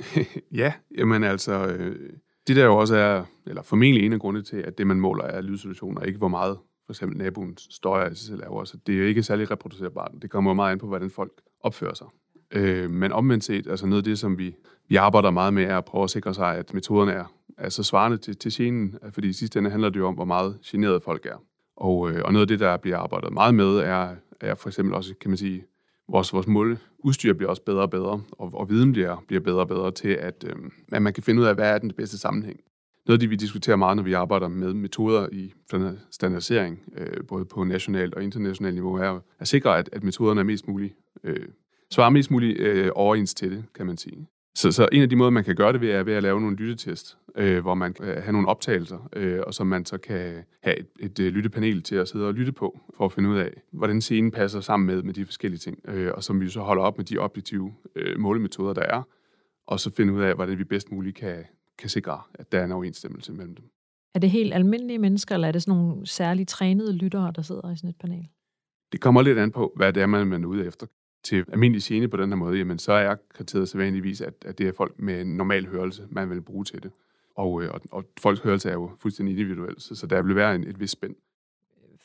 ja, 0.60 0.72
jamen 0.98 1.24
altså, 1.24 1.66
øh, 1.66 2.12
det 2.46 2.56
der 2.56 2.64
jo 2.64 2.76
også 2.76 2.96
er, 2.96 3.24
eller 3.46 3.62
formentlig 3.62 4.06
en 4.06 4.12
af 4.12 4.20
grundene 4.20 4.44
til, 4.44 4.56
at 4.56 4.78
det 4.78 4.86
man 4.86 5.00
måler 5.00 5.24
er 5.24 5.40
lydsituationer, 5.40 6.00
ikke 6.00 6.18
hvor 6.18 6.28
meget 6.28 6.58
for 6.86 6.92
eksempel 6.92 7.18
naboen 7.18 7.56
støjer 7.58 8.10
i 8.10 8.14
sig 8.14 8.26
selv. 8.26 8.42
Så 8.42 8.78
det 8.86 8.94
er 8.94 8.98
jo 8.98 9.04
ikke 9.04 9.22
særlig 9.22 9.50
reproducerbart. 9.50 10.12
Det 10.22 10.30
kommer 10.30 10.50
jo 10.50 10.54
meget 10.54 10.72
an 10.72 10.78
på, 10.78 10.86
hvordan 10.86 11.10
folk 11.10 11.32
opfører 11.60 11.94
sig. 11.94 12.06
Øh, 12.50 12.90
men 12.90 13.12
omvendt 13.12 13.44
set, 13.44 13.66
altså 13.66 13.86
noget 13.86 14.00
af 14.00 14.04
det, 14.04 14.18
som 14.18 14.38
vi, 14.38 14.54
vi 14.88 14.96
arbejder 14.96 15.30
meget 15.30 15.54
med, 15.54 15.64
er 15.64 15.78
at 15.78 15.84
prøve 15.84 16.04
at 16.04 16.10
sikre 16.10 16.34
sig, 16.34 16.56
at 16.56 16.74
metoderne 16.74 17.12
er, 17.12 17.24
er 17.58 17.68
så 17.68 17.82
svarende 17.82 18.16
til, 18.16 18.36
til 18.36 18.52
genen, 18.52 18.98
fordi 19.10 19.28
i 19.28 19.32
sidste 19.32 19.58
ende 19.58 19.70
handler 19.70 19.88
det 19.88 20.00
jo 20.00 20.06
om, 20.06 20.14
hvor 20.14 20.24
meget 20.24 20.58
generede 20.64 21.00
folk 21.00 21.26
er. 21.26 21.42
Og, 21.76 22.10
øh, 22.10 22.22
og 22.24 22.32
noget 22.32 22.44
af 22.44 22.48
det, 22.48 22.60
der 22.60 22.76
bliver 22.76 22.98
arbejdet 22.98 23.32
meget 23.32 23.54
med, 23.54 23.76
er, 23.76 24.14
er 24.40 24.54
for 24.54 24.68
eksempel 24.68 24.94
også, 24.94 25.14
kan 25.20 25.30
man 25.30 25.38
sige, 25.38 25.64
vores, 26.08 26.32
vores 26.32 26.46
måleudstyr 26.46 27.32
bliver 27.32 27.50
også 27.50 27.62
bedre 27.62 27.82
og 27.82 27.90
bedre, 27.90 28.22
og, 28.32 28.50
og 28.54 28.70
viden 28.70 28.92
bliver, 28.92 29.24
bliver 29.28 29.40
bedre 29.40 29.60
og 29.60 29.68
bedre 29.68 29.90
til, 29.90 30.08
at, 30.08 30.44
øh, 30.46 30.56
at 30.92 31.02
man 31.02 31.12
kan 31.12 31.22
finde 31.22 31.42
ud 31.42 31.46
af, 31.46 31.54
hvad 31.54 31.70
er 31.74 31.78
den 31.78 31.92
bedste 31.96 32.18
sammenhæng. 32.18 32.60
Noget 33.06 33.16
af 33.16 33.20
det, 33.20 33.30
vi 33.30 33.36
diskuterer 33.36 33.76
meget, 33.76 33.96
når 33.96 34.04
vi 34.04 34.12
arbejder 34.12 34.48
med 34.48 34.74
metoder 34.74 35.28
i 35.32 35.52
standardisering, 36.10 36.80
øh, 36.96 37.26
både 37.28 37.44
på 37.44 37.64
nationalt 37.64 38.14
og 38.14 38.22
internationalt 38.22 38.74
niveau, 38.74 38.94
er 38.94 39.20
at 39.38 39.48
sikre, 39.48 39.78
at, 39.78 39.88
at 39.92 40.04
metoderne 40.04 40.40
er 40.40 40.44
mest 40.44 40.68
muligt, 40.68 40.94
øh, 41.24 41.48
svarer 41.90 42.10
mest 42.10 42.30
muligt 42.30 42.60
øh, 42.60 42.90
overens 42.94 43.34
til 43.34 43.50
det, 43.50 43.64
kan 43.74 43.86
man 43.86 43.96
sige. 43.96 44.26
Så, 44.56 44.72
så 44.72 44.88
en 44.92 45.02
af 45.02 45.08
de 45.08 45.16
måder, 45.16 45.30
man 45.30 45.44
kan 45.44 45.56
gøre 45.56 45.72
det 45.72 45.80
ved, 45.80 45.90
er 45.90 46.02
ved 46.02 46.12
at 46.12 46.22
lave 46.22 46.40
nogle 46.40 46.56
lyttetest, 46.56 47.18
øh, 47.34 47.60
hvor 47.60 47.74
man 47.74 47.94
kan 47.94 48.06
have 48.06 48.32
nogle 48.32 48.48
optagelser, 48.48 49.08
øh, 49.16 49.40
og 49.46 49.54
som 49.54 49.66
man 49.66 49.84
så 49.84 49.98
kan 49.98 50.44
have 50.62 50.78
et, 50.78 50.86
et, 51.00 51.18
et 51.18 51.32
lyttepanel 51.32 51.82
til 51.82 51.96
at 51.96 52.08
sidde 52.08 52.26
og 52.26 52.34
lytte 52.34 52.52
på, 52.52 52.80
for 52.96 53.04
at 53.04 53.12
finde 53.12 53.30
ud 53.30 53.38
af, 53.38 53.50
hvordan 53.72 54.00
scenen 54.00 54.30
passer 54.30 54.60
sammen 54.60 54.86
med, 54.86 55.02
med 55.02 55.14
de 55.14 55.24
forskellige 55.24 55.58
ting, 55.58 55.78
øh, 55.88 56.12
og 56.14 56.24
som 56.24 56.40
vi 56.40 56.48
så 56.48 56.60
holder 56.60 56.82
op 56.82 56.96
med 56.96 57.04
de 57.04 57.18
objektive 57.18 57.74
øh, 57.96 58.18
målemetoder, 58.18 58.72
der 58.72 58.82
er, 58.82 59.02
og 59.66 59.80
så 59.80 59.90
finde 59.90 60.12
ud 60.12 60.22
af, 60.22 60.34
hvordan 60.34 60.58
vi 60.58 60.64
bedst 60.64 60.92
muligt 60.92 61.16
kan, 61.16 61.44
kan 61.78 61.88
sikre, 61.88 62.20
at 62.34 62.52
der 62.52 62.60
er 62.60 62.64
en 62.64 62.72
overensstemmelse 62.72 63.32
mellem 63.32 63.54
dem. 63.54 63.64
Er 64.14 64.18
det 64.18 64.30
helt 64.30 64.54
almindelige 64.54 64.98
mennesker, 64.98 65.34
eller 65.34 65.48
er 65.48 65.52
det 65.52 65.62
sådan 65.62 65.78
nogle 65.80 66.06
særligt 66.06 66.48
trænede 66.48 66.92
lyttere, 66.92 67.32
der 67.36 67.42
sidder 67.42 67.72
i 67.72 67.76
sådan 67.76 67.90
et 67.90 67.96
panel? 68.00 68.28
Det 68.92 69.00
kommer 69.00 69.22
lidt 69.22 69.38
an 69.38 69.50
på, 69.50 69.72
hvad 69.76 69.92
det 69.92 70.02
er, 70.02 70.06
man 70.06 70.44
er 70.44 70.46
ude 70.46 70.66
efter. 70.66 70.86
Til 71.26 71.44
almindelig 71.52 71.82
scene 71.82 72.08
på 72.08 72.16
den 72.16 72.28
her 72.28 72.36
måde, 72.36 72.58
jamen 72.58 72.78
så 72.78 72.92
er 72.92 73.14
kriteriet 73.34 73.68
sædvanligvis, 73.68 74.20
at, 74.20 74.34
at 74.44 74.58
det 74.58 74.68
er 74.68 74.72
folk 74.76 74.94
med 74.98 75.20
en 75.20 75.36
normal 75.36 75.66
hørelse, 75.66 76.02
man 76.10 76.30
vil 76.30 76.40
bruge 76.40 76.64
til 76.64 76.82
det. 76.82 76.90
Og, 77.36 77.62
øh, 77.62 77.70
og, 77.74 77.80
og 77.92 78.04
folks 78.18 78.40
hørelse 78.40 78.68
er 78.68 78.72
jo 78.72 78.90
fuldstændig 78.98 79.32
individuel, 79.32 79.74
så, 79.78 79.94
så 79.94 80.06
der 80.06 80.22
vil 80.22 80.36
være 80.36 80.54
en, 80.54 80.64
et 80.64 80.80
vis 80.80 80.90
spænd. 80.90 81.14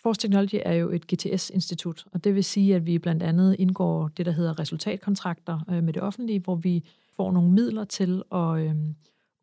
Force 0.03 0.19
Technology 0.21 0.55
er 0.65 0.73
jo 0.73 0.89
et 0.89 1.07
GTS-institut, 1.07 2.05
og 2.11 2.23
det 2.23 2.35
vil 2.35 2.43
sige, 2.43 2.75
at 2.75 2.85
vi 2.85 2.99
blandt 2.99 3.23
andet 3.23 3.55
indgår 3.59 4.07
det, 4.07 4.25
der 4.25 4.31
hedder 4.31 4.59
resultatkontrakter 4.59 5.59
øh, 5.69 5.83
med 5.83 5.93
det 5.93 6.01
offentlige, 6.01 6.39
hvor 6.39 6.55
vi 6.55 6.83
får 7.15 7.31
nogle 7.31 7.51
midler 7.51 7.83
til 7.83 8.23
at 8.31 8.59
øh, 8.59 8.75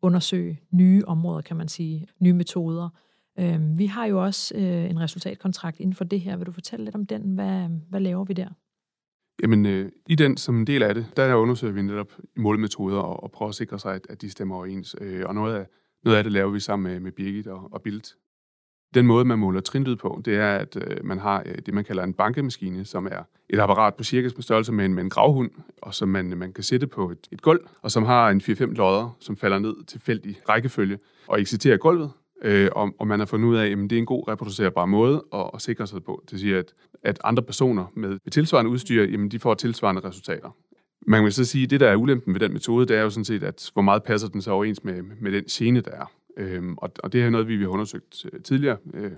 undersøge 0.01 0.59
nye 0.71 1.03
områder, 1.07 1.41
kan 1.41 1.57
man 1.57 1.67
sige, 1.67 2.07
nye 2.19 2.33
metoder. 2.33 2.89
Øh, 3.39 3.77
vi 3.77 3.85
har 3.85 4.05
jo 4.05 4.23
også 4.23 4.55
øh, 4.57 4.89
en 4.89 4.99
resultatkontrakt 4.99 5.79
inden 5.79 5.93
for 5.93 6.03
det 6.03 6.21
her. 6.21 6.37
Vil 6.37 6.45
du 6.45 6.51
fortælle 6.51 6.85
lidt 6.85 6.95
om 6.95 7.05
den? 7.05 7.21
Hvad, 7.21 7.69
hvad 7.89 7.99
laver 7.99 8.23
vi 8.23 8.33
der? 8.33 8.49
Jamen, 9.43 9.65
øh, 9.65 9.91
i 10.07 10.15
den 10.15 10.37
som 10.37 10.57
en 10.57 10.67
del 10.67 10.83
af 10.83 10.95
det, 10.95 11.05
der 11.17 11.35
undersøger 11.35 11.73
vi 11.73 11.81
netop 11.81 12.11
målmetoder 12.35 12.99
og, 12.99 13.23
og 13.23 13.31
prøver 13.31 13.49
at 13.49 13.55
sikre 13.55 13.79
sig, 13.79 13.95
at, 13.95 14.07
at 14.09 14.21
de 14.21 14.29
stemmer 14.29 14.55
overens. 14.55 14.95
Øh, 15.01 15.23
og 15.25 15.35
noget 15.35 15.55
af, 15.55 15.65
noget 16.03 16.17
af 16.17 16.23
det 16.23 16.33
laver 16.33 16.51
vi 16.51 16.59
sammen 16.59 16.91
med, 16.91 16.99
med 16.99 17.11
Birgit 17.11 17.47
og, 17.47 17.69
og 17.71 17.81
Bilt. 17.81 18.15
Den 18.93 19.07
måde, 19.07 19.25
man 19.25 19.39
måler 19.39 19.61
trinlyd 19.61 19.95
på, 19.95 20.21
det 20.25 20.35
er, 20.35 20.55
at 20.55 20.77
øh, 20.87 21.05
man 21.05 21.19
har 21.19 21.43
øh, 21.45 21.55
det, 21.65 21.73
man 21.73 21.83
kalder 21.83 22.03
en 22.03 22.13
bankemaskine, 22.13 22.85
som 22.85 23.05
er 23.05 23.23
et 23.49 23.59
apparat 23.59 23.95
på 23.95 24.03
cirka 24.03 24.29
på 24.35 24.41
størrelse 24.41 24.71
med 24.71 24.85
en, 24.85 24.93
med 24.93 25.03
en 25.03 25.09
gravhund, 25.09 25.51
og 25.81 25.93
som 25.93 26.09
man, 26.09 26.37
man 26.37 26.53
kan 26.53 26.63
sætte 26.63 26.87
på 26.87 27.11
et, 27.11 27.27
et 27.31 27.41
gulv, 27.41 27.67
og 27.81 27.91
som 27.91 28.03
har 28.03 28.29
en 28.29 28.41
4-5 28.41 28.65
lodder, 28.65 29.17
som 29.19 29.37
falder 29.37 29.59
ned 29.59 29.85
tilfældig 29.85 30.37
rækkefølge 30.49 30.99
og 31.27 31.41
exciterer 31.41 31.77
gulvet, 31.77 32.11
øh, 32.41 32.69
og, 32.71 32.93
og 32.99 33.07
man 33.07 33.19
har 33.19 33.25
fundet 33.25 33.47
ud 33.47 33.55
af, 33.55 33.65
at 33.65 33.77
det 33.77 33.91
er 33.91 33.97
en 33.97 34.05
god 34.05 34.27
reproducerbar 34.27 34.85
måde 34.85 35.23
at, 35.33 35.49
at 35.53 35.61
sikre 35.61 35.87
sig 35.87 36.03
på. 36.03 36.23
Det 36.31 36.39
siger, 36.39 36.59
at, 36.59 36.73
at 37.03 37.19
andre 37.23 37.43
personer 37.43 37.85
med, 37.95 38.09
med 38.09 38.31
tilsvarende 38.31 38.71
udstyr, 38.71 39.03
jamen, 39.03 39.29
de 39.29 39.39
får 39.39 39.53
tilsvarende 39.53 40.01
resultater. 40.01 40.55
Man 41.07 41.23
kan 41.23 41.31
så 41.31 41.45
sige, 41.45 41.63
at 41.63 41.69
det, 41.69 41.79
der 41.79 41.89
er 41.89 41.95
ulempen 41.95 42.33
ved 42.33 42.39
den 42.39 42.53
metode, 42.53 42.85
det 42.85 42.97
er 42.97 43.01
jo 43.01 43.09
sådan 43.09 43.25
set, 43.25 43.43
at 43.43 43.69
hvor 43.73 43.81
meget 43.81 44.03
passer 44.03 44.27
den 44.27 44.41
så 44.41 44.51
overens 44.51 44.83
med, 44.83 45.01
med 45.01 45.31
den 45.31 45.47
scene, 45.47 45.81
der 45.81 45.91
er. 45.91 46.11
Øhm, 46.37 46.77
og, 46.77 46.91
og 47.03 47.13
det 47.13 47.23
er 47.23 47.29
noget, 47.29 47.47
vi, 47.47 47.55
vi 47.55 47.63
har 47.63 47.69
undersøgt 47.69 48.25
øh, 48.33 48.41
tidligere, 48.41 48.77
øh, 48.93 49.11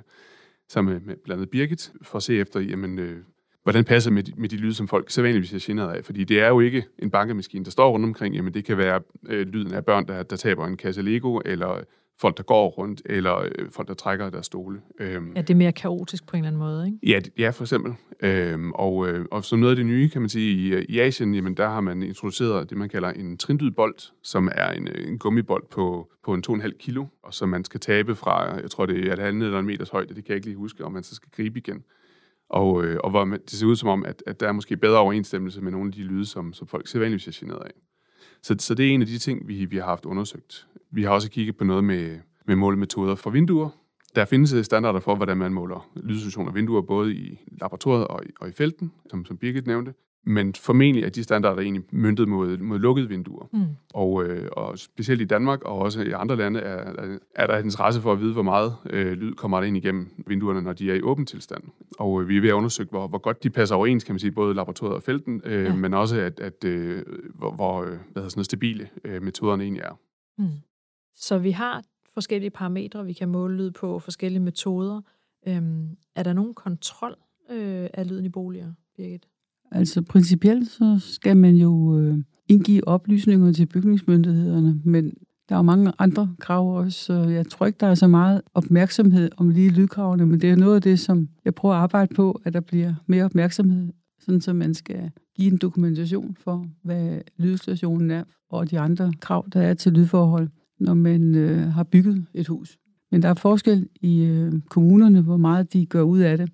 sammen 0.69 0.93
med, 0.93 1.01
med 1.01 1.15
blandt 1.23 1.39
andet 1.39 1.49
Birgit, 1.49 1.91
for 2.01 2.17
at 2.17 2.23
se 2.23 2.37
efter, 2.37 2.59
jamen, 2.59 2.99
øh, 2.99 3.17
hvordan 3.63 3.83
passer 3.83 4.11
med 4.11 4.23
de, 4.23 4.33
med 4.37 4.49
de 4.49 4.55
lyde, 4.55 4.73
som 4.73 4.87
folk 4.87 5.09
sædvanligvis 5.09 5.53
er 5.53 5.71
generet 5.71 5.95
af. 5.95 6.05
Fordi 6.05 6.23
det 6.23 6.39
er 6.39 6.47
jo 6.47 6.59
ikke 6.59 6.85
en 6.99 7.11
bankemaskine, 7.11 7.65
der 7.65 7.71
står 7.71 7.91
rundt 7.91 8.05
omkring. 8.05 8.35
Jamen, 8.35 8.53
det 8.53 8.65
kan 8.65 8.77
være 8.77 9.01
øh, 9.29 9.47
lyden 9.47 9.73
af 9.73 9.85
børn, 9.85 10.07
der, 10.07 10.23
der 10.23 10.35
taber 10.35 10.67
en 10.67 10.77
kasse 10.77 11.01
Lego, 11.01 11.41
eller 11.45 11.83
folk, 12.21 12.37
der 12.37 12.43
går 12.43 12.69
rundt, 12.69 13.01
eller 13.05 13.37
øh, 13.37 13.71
folk, 13.71 13.87
der 13.87 13.93
trækker 13.93 14.29
deres 14.29 14.45
stole. 14.45 14.81
Øhm, 14.99 15.33
ja, 15.35 15.41
det 15.41 15.49
er 15.49 15.55
mere 15.55 15.71
kaotisk 15.71 16.27
på 16.27 16.37
en 16.37 16.43
eller 16.43 16.47
anden 16.47 16.59
måde, 16.59 16.85
ikke? 16.85 16.99
Ja, 17.03 17.19
ja 17.37 17.49
for 17.49 17.63
eksempel. 17.63 17.93
Øhm, 18.19 18.71
og, 18.71 19.07
øh, 19.07 19.25
og 19.31 19.45
som 19.45 19.59
noget 19.59 19.71
af 19.71 19.75
det 19.75 19.85
nye, 19.85 20.09
kan 20.09 20.21
man 20.21 20.29
sige, 20.29 20.79
i, 20.79 20.85
i 20.89 20.99
Asien, 20.99 21.35
jamen, 21.35 21.57
der 21.57 21.69
har 21.69 21.81
man 21.81 22.03
introduceret 22.03 22.69
det, 22.69 22.77
man 22.77 22.89
kalder 22.89 23.09
en 23.09 23.37
trindydbold, 23.37 23.95
som 24.23 24.49
er 24.55 24.71
en, 24.71 24.87
en 24.87 25.19
gummibold 25.19 25.63
på, 25.71 26.11
på 26.23 26.33
en 26.33 26.43
2,5 26.47 26.77
kilo, 26.77 27.05
og 27.23 27.33
som 27.33 27.49
man 27.49 27.63
skal 27.63 27.79
tabe 27.79 28.15
fra, 28.15 28.55
jeg 28.55 28.71
tror, 28.71 28.85
det 28.85 28.97
er 28.97 29.03
et 29.03 29.09
halvandet 29.09 29.45
eller 29.45 29.59
en 29.59 29.65
meters 29.65 29.89
højde, 29.89 30.13
det 30.15 30.25
kan 30.25 30.29
jeg 30.29 30.35
ikke 30.35 30.47
lige 30.47 30.57
huske, 30.57 30.85
og 30.85 30.91
man 30.91 31.03
så 31.03 31.15
skal 31.15 31.29
gribe 31.35 31.59
igen. 31.59 31.83
Og, 32.49 32.83
øh, 32.83 32.99
og 33.03 33.09
hvor 33.09 33.25
man, 33.25 33.39
det 33.41 33.51
ser 33.51 33.65
ud 33.65 33.75
som 33.75 33.89
om, 33.89 34.05
at, 34.05 34.23
at 34.27 34.39
der 34.39 34.47
er 34.47 34.51
måske 34.51 34.77
bedre 34.77 34.99
overensstemmelse 34.99 35.61
med 35.61 35.71
nogle 35.71 35.87
af 35.87 35.93
de 35.93 36.03
lyde, 36.03 36.25
som, 36.25 36.53
som 36.53 36.67
folk 36.67 36.87
sædvanligvis 36.87 37.27
er 37.27 37.45
generet 37.45 37.63
af. 37.65 37.71
Så, 38.41 38.55
så 38.59 38.75
det 38.75 38.87
er 38.87 38.93
en 38.93 39.01
af 39.01 39.07
de 39.07 39.17
ting, 39.17 39.47
vi, 39.47 39.65
vi 39.65 39.77
har 39.77 39.85
haft 39.85 40.05
undersøgt. 40.05 40.67
Vi 40.91 41.03
har 41.03 41.09
også 41.09 41.29
kigget 41.29 41.57
på 41.57 41.63
noget 41.63 41.83
med, 41.83 42.17
med 42.47 42.55
målemetoder 42.55 43.15
for 43.15 43.29
vinduer. 43.29 43.69
Der 44.15 44.25
findes 44.25 44.65
standarder 44.65 44.99
for, 44.99 45.15
hvordan 45.15 45.37
man 45.37 45.53
måler 45.53 45.89
lydsituationer 46.03 46.49
af 46.49 46.55
vinduer, 46.55 46.81
både 46.81 47.15
i 47.15 47.39
laboratoriet 47.61 48.07
og 48.07 48.25
i, 48.25 48.29
og 48.39 48.49
i 48.49 48.51
felten, 48.51 48.91
som, 49.09 49.25
som 49.25 49.37
Birgit 49.37 49.67
nævnte. 49.67 49.93
Men 50.25 50.55
formentlig 50.55 51.03
er 51.03 51.09
de 51.09 51.23
standarder 51.23 51.61
egentlig 51.61 51.83
myndet 51.91 52.27
mod, 52.27 52.57
mod 52.57 52.79
lukkede 52.79 53.09
vinduer. 53.09 53.49
Mm. 53.53 53.59
Og, 53.93 54.25
øh, 54.25 54.47
og 54.51 54.77
specielt 54.77 55.21
i 55.21 55.25
Danmark 55.25 55.61
og 55.61 55.79
også 55.79 56.01
i 56.01 56.11
andre 56.11 56.35
lande 56.35 56.59
er, 56.59 56.93
er 57.35 57.47
der 57.47 57.57
en 57.57 57.65
interesse 57.65 58.01
for 58.01 58.11
at 58.11 58.19
vide, 58.19 58.33
hvor 58.33 58.41
meget 58.41 58.75
øh, 58.89 59.11
lyd 59.11 59.33
kommer 59.33 59.59
der 59.59 59.67
ind 59.67 59.77
igennem 59.77 60.09
vinduerne, 60.27 60.61
når 60.61 60.73
de 60.73 60.91
er 60.91 60.95
i 60.95 61.01
åben 61.01 61.25
tilstand. 61.25 61.63
Og 61.99 62.21
øh, 62.21 62.27
vi 62.27 62.37
er 62.37 62.41
ved 62.41 62.49
at 62.49 62.53
undersøge, 62.53 62.89
hvor, 62.89 63.07
hvor 63.07 63.17
godt 63.17 63.43
de 63.43 63.49
passer 63.49 63.75
overens, 63.75 64.03
kan 64.03 64.13
man 64.13 64.19
sige, 64.19 64.31
både 64.31 64.53
laboratoriet 64.53 64.95
og 64.95 65.03
felten, 65.03 65.41
øh, 65.45 65.63
ja. 65.63 65.75
men 65.75 65.93
også, 65.93 66.19
at, 66.19 66.39
at 66.39 66.63
øh, 66.63 67.03
hvor, 67.35 67.51
hvor 67.51 67.81
øh, 67.81 67.89
hvad 67.89 68.23
sådan 68.23 68.31
noget, 68.35 68.45
stabile 68.45 68.89
øh, 69.05 69.21
metoderne 69.21 69.63
egentlig 69.63 69.81
er. 69.83 69.99
Mm. 70.37 70.45
Så 71.15 71.37
vi 71.37 71.51
har 71.51 71.83
forskellige 72.13 72.49
parametre, 72.49 73.05
vi 73.05 73.13
kan 73.13 73.29
måle 73.29 73.57
lyd 73.57 73.71
på, 73.71 73.99
forskellige 73.99 74.39
metoder. 74.39 75.01
Øhm, 75.47 75.97
er 76.15 76.23
der 76.23 76.33
nogen 76.33 76.53
kontrol 76.53 77.15
øh, 77.51 77.89
af 77.93 78.09
lyden 78.09 78.25
i 78.25 78.29
boliger, 78.29 78.73
Birgit? 78.97 79.27
Altså 79.71 80.01
principielt 80.01 80.69
så 80.69 80.97
skal 80.99 81.37
man 81.37 81.55
jo 81.55 81.99
øh, 81.99 82.17
indgive 82.47 82.87
oplysninger 82.87 83.53
til 83.53 83.65
bygningsmyndighederne, 83.65 84.81
men 84.83 85.13
der 85.49 85.55
er 85.55 85.59
jo 85.59 85.63
mange 85.63 85.91
andre 85.99 86.35
krav 86.39 86.77
også, 86.77 86.99
så 86.99 87.13
jeg 87.13 87.47
tror 87.47 87.65
ikke, 87.65 87.77
der 87.79 87.87
er 87.87 87.95
så 87.95 88.07
meget 88.07 88.41
opmærksomhed 88.53 89.29
om 89.37 89.49
lige 89.49 89.69
lydkravene, 89.69 90.25
men 90.25 90.41
det 90.41 90.49
er 90.49 90.55
noget 90.55 90.75
af 90.75 90.81
det, 90.81 90.99
som 90.99 91.29
jeg 91.45 91.55
prøver 91.55 91.75
at 91.75 91.81
arbejde 91.81 92.15
på, 92.15 92.41
at 92.45 92.53
der 92.53 92.59
bliver 92.59 92.93
mere 93.05 93.25
opmærksomhed, 93.25 93.93
sådan 94.19 94.41
så 94.41 94.53
man 94.53 94.73
skal 94.73 95.11
give 95.35 95.51
en 95.51 95.57
dokumentation 95.57 96.35
for, 96.35 96.65
hvad 96.83 97.21
lydstationen 97.37 98.11
er, 98.11 98.23
og 98.49 98.71
de 98.71 98.79
andre 98.79 99.13
krav, 99.19 99.45
der 99.53 99.61
er 99.61 99.73
til 99.73 99.91
lydforhold 99.91 100.49
når 100.81 100.93
man 100.93 101.35
øh, 101.35 101.67
har 101.67 101.83
bygget 101.83 102.25
et 102.33 102.47
hus. 102.47 102.77
Men 103.11 103.21
der 103.21 103.29
er 103.29 103.33
forskel 103.33 103.89
i 104.01 104.23
øh, 104.23 104.53
kommunerne, 104.69 105.21
hvor 105.21 105.37
meget 105.37 105.73
de 105.73 105.85
gør 105.85 106.01
ud 106.01 106.19
af 106.19 106.37
det. 106.37 106.49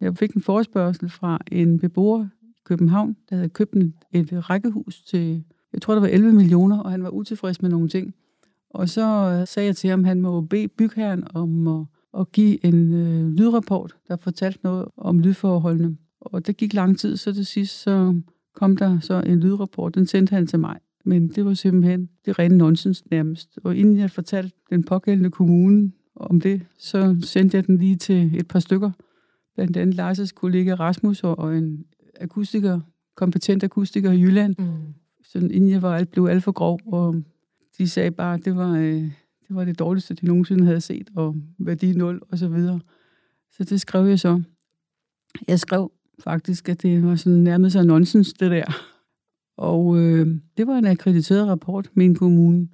Jeg 0.00 0.16
fik 0.16 0.34
en 0.34 0.42
forespørgsel 0.42 1.10
fra 1.10 1.38
en 1.52 1.78
beboer 1.78 2.26
i 2.42 2.60
København, 2.64 3.16
der 3.30 3.36
havde 3.36 3.48
købt 3.48 3.76
et 4.12 4.50
rækkehus 4.50 5.02
til, 5.02 5.44
jeg 5.72 5.82
tror, 5.82 5.94
det 5.94 6.02
var 6.02 6.08
11 6.08 6.32
millioner, 6.32 6.78
og 6.78 6.90
han 6.90 7.02
var 7.02 7.10
utilfreds 7.10 7.62
med 7.62 7.70
nogle 7.70 7.88
ting. 7.88 8.14
Og 8.70 8.88
så 8.88 9.38
øh, 9.40 9.46
sagde 9.46 9.66
jeg 9.66 9.76
til 9.76 9.90
ham, 9.90 10.00
at 10.00 10.06
han 10.06 10.20
må 10.20 10.40
bede 10.40 10.68
bygherren 10.68 11.24
om 11.34 11.68
at, 11.68 11.84
at 12.20 12.32
give 12.32 12.64
en 12.64 12.92
øh, 12.92 13.28
lydrapport, 13.28 13.96
der 14.08 14.16
fortalte 14.16 14.60
noget 14.64 14.88
om 14.96 15.18
lydforholdene. 15.18 15.96
Og 16.20 16.46
det 16.46 16.56
gik 16.56 16.74
lang 16.74 16.98
tid, 16.98 17.16
så 17.16 17.34
til 17.34 17.46
sidst 17.46 17.82
så 17.82 18.20
kom 18.54 18.76
der 18.76 19.00
så 19.00 19.22
en 19.26 19.40
lydrapport, 19.40 19.94
den 19.94 20.06
sendte 20.06 20.34
han 20.34 20.46
til 20.46 20.58
mig. 20.58 20.78
Men 21.06 21.28
det 21.28 21.44
var 21.44 21.54
simpelthen 21.54 22.08
det 22.24 22.38
rene 22.38 22.56
nonsens 22.56 23.10
nærmest. 23.10 23.58
Og 23.64 23.76
inden 23.76 23.98
jeg 23.98 24.10
fortalte 24.10 24.56
den 24.70 24.84
pågældende 24.84 25.30
kommune 25.30 25.92
om 26.16 26.40
det, 26.40 26.62
så 26.78 27.16
sendte 27.22 27.56
jeg 27.56 27.66
den 27.66 27.78
lige 27.78 27.96
til 27.96 28.38
et 28.38 28.48
par 28.48 28.58
stykker. 28.58 28.90
Blandt 29.54 29.76
andet 29.76 30.00
Lars' 30.00 30.32
kollega 30.34 30.74
Rasmus 30.74 31.22
og 31.22 31.56
en 31.58 31.84
akustiker, 32.20 32.80
kompetent 33.16 33.64
akustiker 33.64 34.12
i 34.12 34.20
Jylland. 34.20 34.54
Mm. 34.58 34.66
Sådan 35.24 35.50
inden 35.50 35.70
jeg 35.70 35.82
var 35.82 35.96
alt, 35.96 36.10
blev 36.10 36.26
alt 36.26 36.42
for 36.42 36.52
grov, 36.52 36.80
og 36.86 37.22
de 37.78 37.88
sagde 37.88 38.10
bare, 38.10 38.34
at 38.34 38.44
det 38.44 38.56
var, 38.56 38.72
øh, 38.72 39.02
det 39.48 39.56
var 39.56 39.64
det 39.64 39.78
dårligste, 39.78 40.14
de 40.14 40.26
nogensinde 40.26 40.64
havde 40.64 40.80
set, 40.80 41.10
og 41.16 41.36
værdi 41.58 41.92
0 41.92 42.20
og 42.30 42.38
så 42.38 42.48
videre. 42.48 42.80
Så 43.52 43.64
det 43.64 43.80
skrev 43.80 44.06
jeg 44.06 44.20
så. 44.20 44.42
Jeg 45.48 45.60
skrev 45.60 45.92
faktisk, 46.18 46.68
at 46.68 46.82
det 46.82 47.04
var 47.04 47.16
sådan 47.16 47.38
nærmest 47.38 47.72
så 47.72 47.82
nonsens, 47.82 48.32
det 48.32 48.50
der. 48.50 48.95
Og 49.56 49.98
øh, 49.98 50.26
det 50.56 50.66
var 50.66 50.78
en 50.78 50.86
akkrediteret 50.86 51.48
rapport 51.48 51.90
med 51.94 52.06
en 52.06 52.14
kommune. 52.14 52.68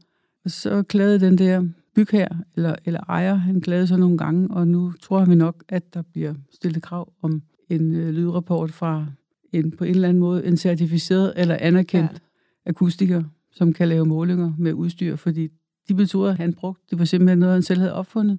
Og 0.44 0.50
så 0.50 0.82
klagede 0.82 1.20
den 1.20 1.38
der 1.38 1.64
bygherr, 1.94 2.36
eller, 2.56 2.74
eller 2.84 3.00
ejer, 3.08 3.34
han 3.34 3.60
klagede 3.60 3.86
så 3.86 3.96
nogle 3.96 4.18
gange, 4.18 4.50
og 4.50 4.68
nu 4.68 4.92
tror 5.02 5.24
vi 5.24 5.34
nok, 5.34 5.64
at 5.68 5.94
der 5.94 6.02
bliver 6.02 6.34
stillet 6.54 6.82
krav 6.82 7.12
om 7.22 7.42
en 7.68 7.94
øh, 7.94 8.10
lydrapport 8.10 8.72
fra 8.72 9.06
en, 9.52 9.70
på 9.70 9.84
en 9.84 9.90
eller 9.90 10.08
anden 10.08 10.20
måde 10.20 10.46
en 10.46 10.56
certificeret 10.56 11.32
eller 11.36 11.56
anerkendt 11.60 12.12
ja. 12.12 12.70
akustiker, 12.70 13.22
som 13.52 13.72
kan 13.72 13.88
lave 13.88 14.06
målinger 14.06 14.52
med 14.58 14.72
udstyr, 14.72 15.16
fordi 15.16 15.48
de 15.88 15.94
metoder, 15.94 16.32
han 16.32 16.52
brugte, 16.52 16.82
det 16.90 16.98
var 16.98 17.04
simpelthen 17.04 17.38
noget, 17.38 17.54
han 17.54 17.62
selv 17.62 17.80
havde 17.80 17.94
opfundet. 17.94 18.38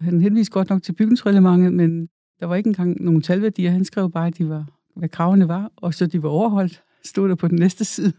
Han 0.00 0.20
henviste 0.20 0.52
godt 0.52 0.70
nok 0.70 0.82
til 0.82 0.92
bygningsreglementet, 0.92 1.72
men 1.72 2.08
der 2.40 2.46
var 2.46 2.56
ikke 2.56 2.68
engang 2.68 3.02
nogen 3.02 3.22
talværdier. 3.22 3.70
Han 3.70 3.84
skrev 3.84 4.10
bare, 4.10 4.26
at 4.26 4.38
de 4.38 4.48
var, 4.48 4.66
hvad 4.96 5.08
kravene 5.08 5.48
var, 5.48 5.72
og 5.76 5.94
så 5.94 6.06
de 6.06 6.22
var 6.22 6.28
overholdt, 6.28 6.82
stod 7.04 7.28
der 7.28 7.34
på 7.34 7.48
den 7.48 7.58
næste 7.58 7.84
side. 7.84 8.12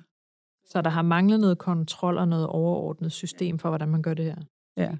Så 0.66 0.82
der 0.82 0.90
har 0.90 1.02
manglet 1.02 1.40
noget 1.40 1.58
kontrol 1.58 2.18
og 2.18 2.28
noget 2.28 2.48
overordnet 2.48 3.12
system 3.12 3.60
for, 3.60 3.70
hvordan 3.70 3.90
man 3.90 4.02
gør 4.02 4.14
det 4.14 4.26
her? 4.26 4.36
Ja. 4.78 4.96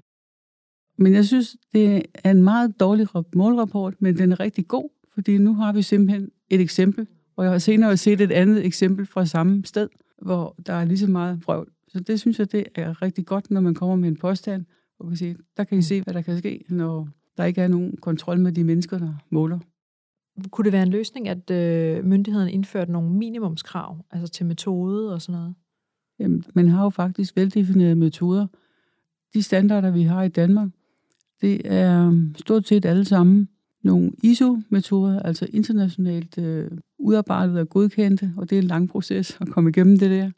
Men 0.98 1.14
jeg 1.14 1.24
synes, 1.24 1.56
det 1.72 2.02
er 2.14 2.30
en 2.30 2.42
meget 2.42 2.80
dårlig 2.80 3.08
målrapport, 3.34 3.94
men 4.02 4.18
den 4.18 4.32
er 4.32 4.40
rigtig 4.40 4.68
god, 4.68 4.88
fordi 5.14 5.38
nu 5.38 5.54
har 5.54 5.72
vi 5.72 5.82
simpelthen 5.82 6.30
et 6.50 6.60
eksempel, 6.60 7.06
og 7.36 7.44
jeg 7.44 7.52
har 7.52 7.58
senere 7.58 7.96
set 7.96 8.20
et 8.20 8.32
andet 8.32 8.66
eksempel 8.66 9.06
fra 9.06 9.26
samme 9.26 9.64
sted, 9.64 9.88
hvor 10.22 10.56
der 10.66 10.72
er 10.72 10.84
lige 10.84 10.98
så 10.98 11.10
meget 11.10 11.42
vrøvl. 11.46 11.72
Så 11.88 12.00
det 12.00 12.20
synes 12.20 12.38
jeg, 12.38 12.52
det 12.52 12.66
er 12.74 13.02
rigtig 13.02 13.26
godt, 13.26 13.50
når 13.50 13.60
man 13.60 13.74
kommer 13.74 13.96
med 13.96 14.08
en 14.08 14.16
påstand, 14.16 14.64
og 14.98 15.08
kan 15.08 15.16
sige, 15.16 15.36
der 15.56 15.64
kan 15.64 15.78
I 15.78 15.82
se, 15.82 16.02
hvad 16.02 16.14
der 16.14 16.22
kan 16.22 16.38
ske, 16.38 16.64
når 16.68 17.08
der 17.36 17.44
ikke 17.44 17.60
er 17.60 17.68
nogen 17.68 17.96
kontrol 17.96 18.40
med 18.40 18.52
de 18.52 18.64
mennesker, 18.64 18.98
der 18.98 19.14
måler. 19.30 19.58
Kunne 20.50 20.64
det 20.64 20.72
være 20.72 20.82
en 20.82 20.88
løsning, 20.88 21.28
at 21.28 21.50
øh, 21.50 22.04
myndighederne 22.04 22.52
indførte 22.52 22.92
nogle 22.92 23.10
minimumskrav, 23.10 24.04
altså 24.10 24.32
til 24.32 24.46
metode 24.46 25.14
og 25.14 25.22
sådan 25.22 25.40
noget? 25.40 25.54
Jamen, 26.18 26.44
man 26.54 26.68
har 26.68 26.84
jo 26.84 26.90
faktisk 26.90 27.36
veldefinerede 27.36 27.94
metoder. 27.94 28.46
De 29.34 29.42
standarder, 29.42 29.90
vi 29.90 30.02
har 30.02 30.22
i 30.22 30.28
Danmark, 30.28 30.68
det 31.40 31.60
er 31.64 32.22
stort 32.36 32.68
set 32.68 32.84
alle 32.84 33.04
sammen 33.04 33.48
nogle 33.82 34.12
ISO-metoder, 34.22 35.20
altså 35.20 35.46
internationalt 35.52 36.38
øh, 36.38 36.70
udarbejdet 36.98 37.58
og 37.58 37.68
godkendte, 37.68 38.32
og 38.36 38.50
det 38.50 38.58
er 38.58 38.62
en 38.62 38.68
lang 38.68 38.88
proces 38.88 39.38
at 39.40 39.48
komme 39.48 39.70
igennem 39.70 39.98
det 39.98 40.10
der. 40.10 40.30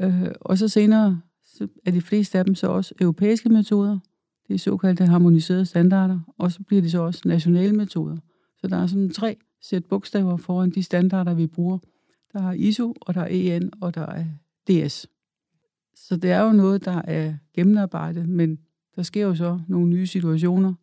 Øh, 0.00 0.30
og 0.40 0.58
så 0.58 0.68
senere 0.68 1.20
så 1.44 1.68
er 1.86 1.90
de 1.90 2.00
fleste 2.00 2.38
af 2.38 2.44
dem 2.44 2.54
så 2.54 2.66
også 2.66 2.94
europæiske 3.00 3.48
metoder, 3.48 3.98
det 4.48 4.54
er 4.54 4.58
såkaldte 4.58 5.06
harmoniserede 5.06 5.66
standarder, 5.66 6.20
og 6.38 6.52
så 6.52 6.62
bliver 6.62 6.82
det 6.82 6.90
så 6.90 7.02
også 7.02 7.22
nationale 7.24 7.76
metoder. 7.76 8.16
Så 8.64 8.68
der 8.68 8.76
er 8.76 8.86
sådan 8.86 9.10
tre 9.10 9.36
sæt 9.60 9.84
bogstaver 9.84 10.36
foran 10.36 10.70
de 10.70 10.82
standarder, 10.82 11.34
vi 11.34 11.46
bruger. 11.46 11.78
Der 12.32 12.48
er 12.48 12.52
ISO, 12.52 12.94
og 13.00 13.14
der 13.14 13.20
er 13.20 13.28
EN, 13.30 13.70
og 13.80 13.94
der 13.94 14.06
er 14.06 14.24
DS. 14.68 15.06
Så 15.94 16.16
det 16.16 16.30
er 16.30 16.40
jo 16.40 16.52
noget, 16.52 16.84
der 16.84 17.02
er 17.04 17.34
gennemarbejdet, 17.54 18.28
men 18.28 18.58
der 18.96 19.02
sker 19.02 19.26
jo 19.26 19.34
så 19.34 19.60
nogle 19.68 19.88
nye 19.88 20.06
situationer, 20.06 20.74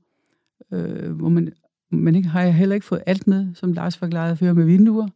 øh, 0.71 1.11
hvor 1.11 1.29
man, 1.29 1.53
man 1.89 2.15
ikke, 2.15 2.29
har 2.29 2.49
heller 2.49 2.75
ikke 2.75 2.85
fået 2.85 3.03
alt 3.05 3.27
med, 3.27 3.55
som 3.55 3.73
Lars 3.73 3.97
forklarede 3.97 4.37
før 4.37 4.53
med 4.53 4.65
vinduer. 4.65 5.07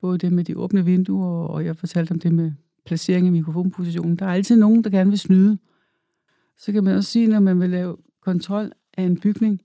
Både 0.00 0.18
det 0.18 0.32
med 0.32 0.44
de 0.44 0.58
åbne 0.58 0.84
vinduer, 0.84 1.26
og 1.26 1.64
jeg 1.64 1.76
fortalte 1.76 2.12
om 2.12 2.18
det 2.18 2.32
med 2.32 2.52
placering 2.86 3.26
af 3.26 3.32
mikrofonpositionen. 3.32 4.16
Der 4.16 4.26
er 4.26 4.32
altid 4.32 4.56
nogen, 4.56 4.84
der 4.84 4.90
gerne 4.90 5.10
vil 5.10 5.18
snyde. 5.18 5.58
Så 6.56 6.72
kan 6.72 6.84
man 6.84 6.96
også 6.96 7.10
sige, 7.10 7.26
når 7.26 7.40
man 7.40 7.60
vil 7.60 7.70
lave 7.70 7.96
kontrol 8.20 8.72
af 8.96 9.02
en 9.02 9.20
bygning, 9.20 9.60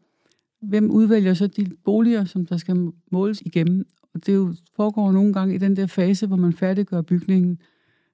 hvem 0.63 0.91
udvælger 0.91 1.33
så 1.33 1.47
de 1.47 1.65
boliger, 1.85 2.25
som 2.25 2.45
der 2.45 2.57
skal 2.57 2.91
måles 3.11 3.41
igennem? 3.41 3.85
Og 4.13 4.25
det 4.25 4.33
jo 4.33 4.55
foregår 4.75 5.11
nogle 5.11 5.33
gange 5.33 5.55
i 5.55 5.57
den 5.57 5.75
der 5.75 5.87
fase, 5.87 6.27
hvor 6.27 6.35
man 6.35 6.53
færdiggør 6.53 7.01
bygningen. 7.01 7.59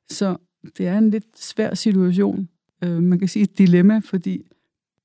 Så 0.09 0.37
det 0.77 0.87
er 0.87 0.97
en 0.97 1.09
lidt 1.09 1.39
svær 1.39 1.73
situation. 1.73 2.49
Øh, 2.83 3.03
man 3.03 3.19
kan 3.19 3.27
sige 3.27 3.43
et 3.43 3.57
dilemma, 3.57 4.01
fordi 4.03 4.41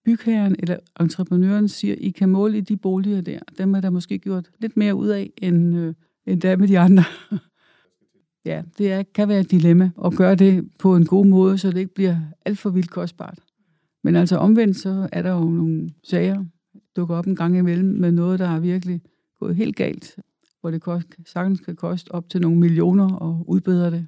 bygherren 0.04 0.56
eller 0.58 0.76
entreprenøren 1.00 1.68
siger, 1.68 1.94
I 1.98 2.10
kan 2.10 2.28
måle 2.28 2.58
i 2.58 2.60
de 2.60 2.76
boliger 2.76 3.20
der. 3.20 3.38
Dem 3.58 3.74
er 3.74 3.80
der 3.80 3.90
måske 3.90 4.18
gjort 4.18 4.50
lidt 4.58 4.76
mere 4.76 4.94
ud 4.94 5.08
af, 5.08 5.30
end, 5.36 5.76
øh, 5.76 5.94
end 6.26 6.40
der 6.40 6.56
med 6.56 6.68
de 6.68 6.78
andre. 6.78 7.04
ja, 8.50 8.62
det 8.78 8.92
er, 8.92 9.02
kan 9.02 9.28
være 9.28 9.40
et 9.40 9.50
dilemma 9.50 9.90
at 10.04 10.16
gøre 10.16 10.34
det 10.34 10.70
på 10.78 10.96
en 10.96 11.06
god 11.06 11.26
måde, 11.26 11.58
så 11.58 11.70
det 11.70 11.78
ikke 11.78 11.94
bliver 11.94 12.16
alt 12.44 12.58
for 12.58 12.70
vildt 12.70 12.90
kostbart. 12.90 13.38
Men 14.04 14.16
altså 14.16 14.36
omvendt, 14.36 14.76
så 14.76 15.08
er 15.12 15.22
der 15.22 15.30
jo 15.30 15.44
nogle 15.44 15.90
sager, 16.02 16.44
dukker 16.96 17.16
op 17.16 17.26
en 17.26 17.36
gang 17.36 17.58
imellem 17.58 17.88
med 17.88 18.12
noget, 18.12 18.38
der 18.38 18.48
er 18.48 18.60
virkelig 18.60 19.00
gået 19.40 19.56
helt 19.56 19.76
galt, 19.76 20.16
hvor 20.60 20.70
det 20.70 20.82
kost, 20.82 21.06
sagtens 21.26 21.60
kan 21.60 21.76
koste 21.76 22.12
op 22.12 22.28
til 22.28 22.40
nogle 22.40 22.58
millioner 22.58 23.22
at 23.22 23.44
udbedre 23.46 23.90
det. 23.90 24.06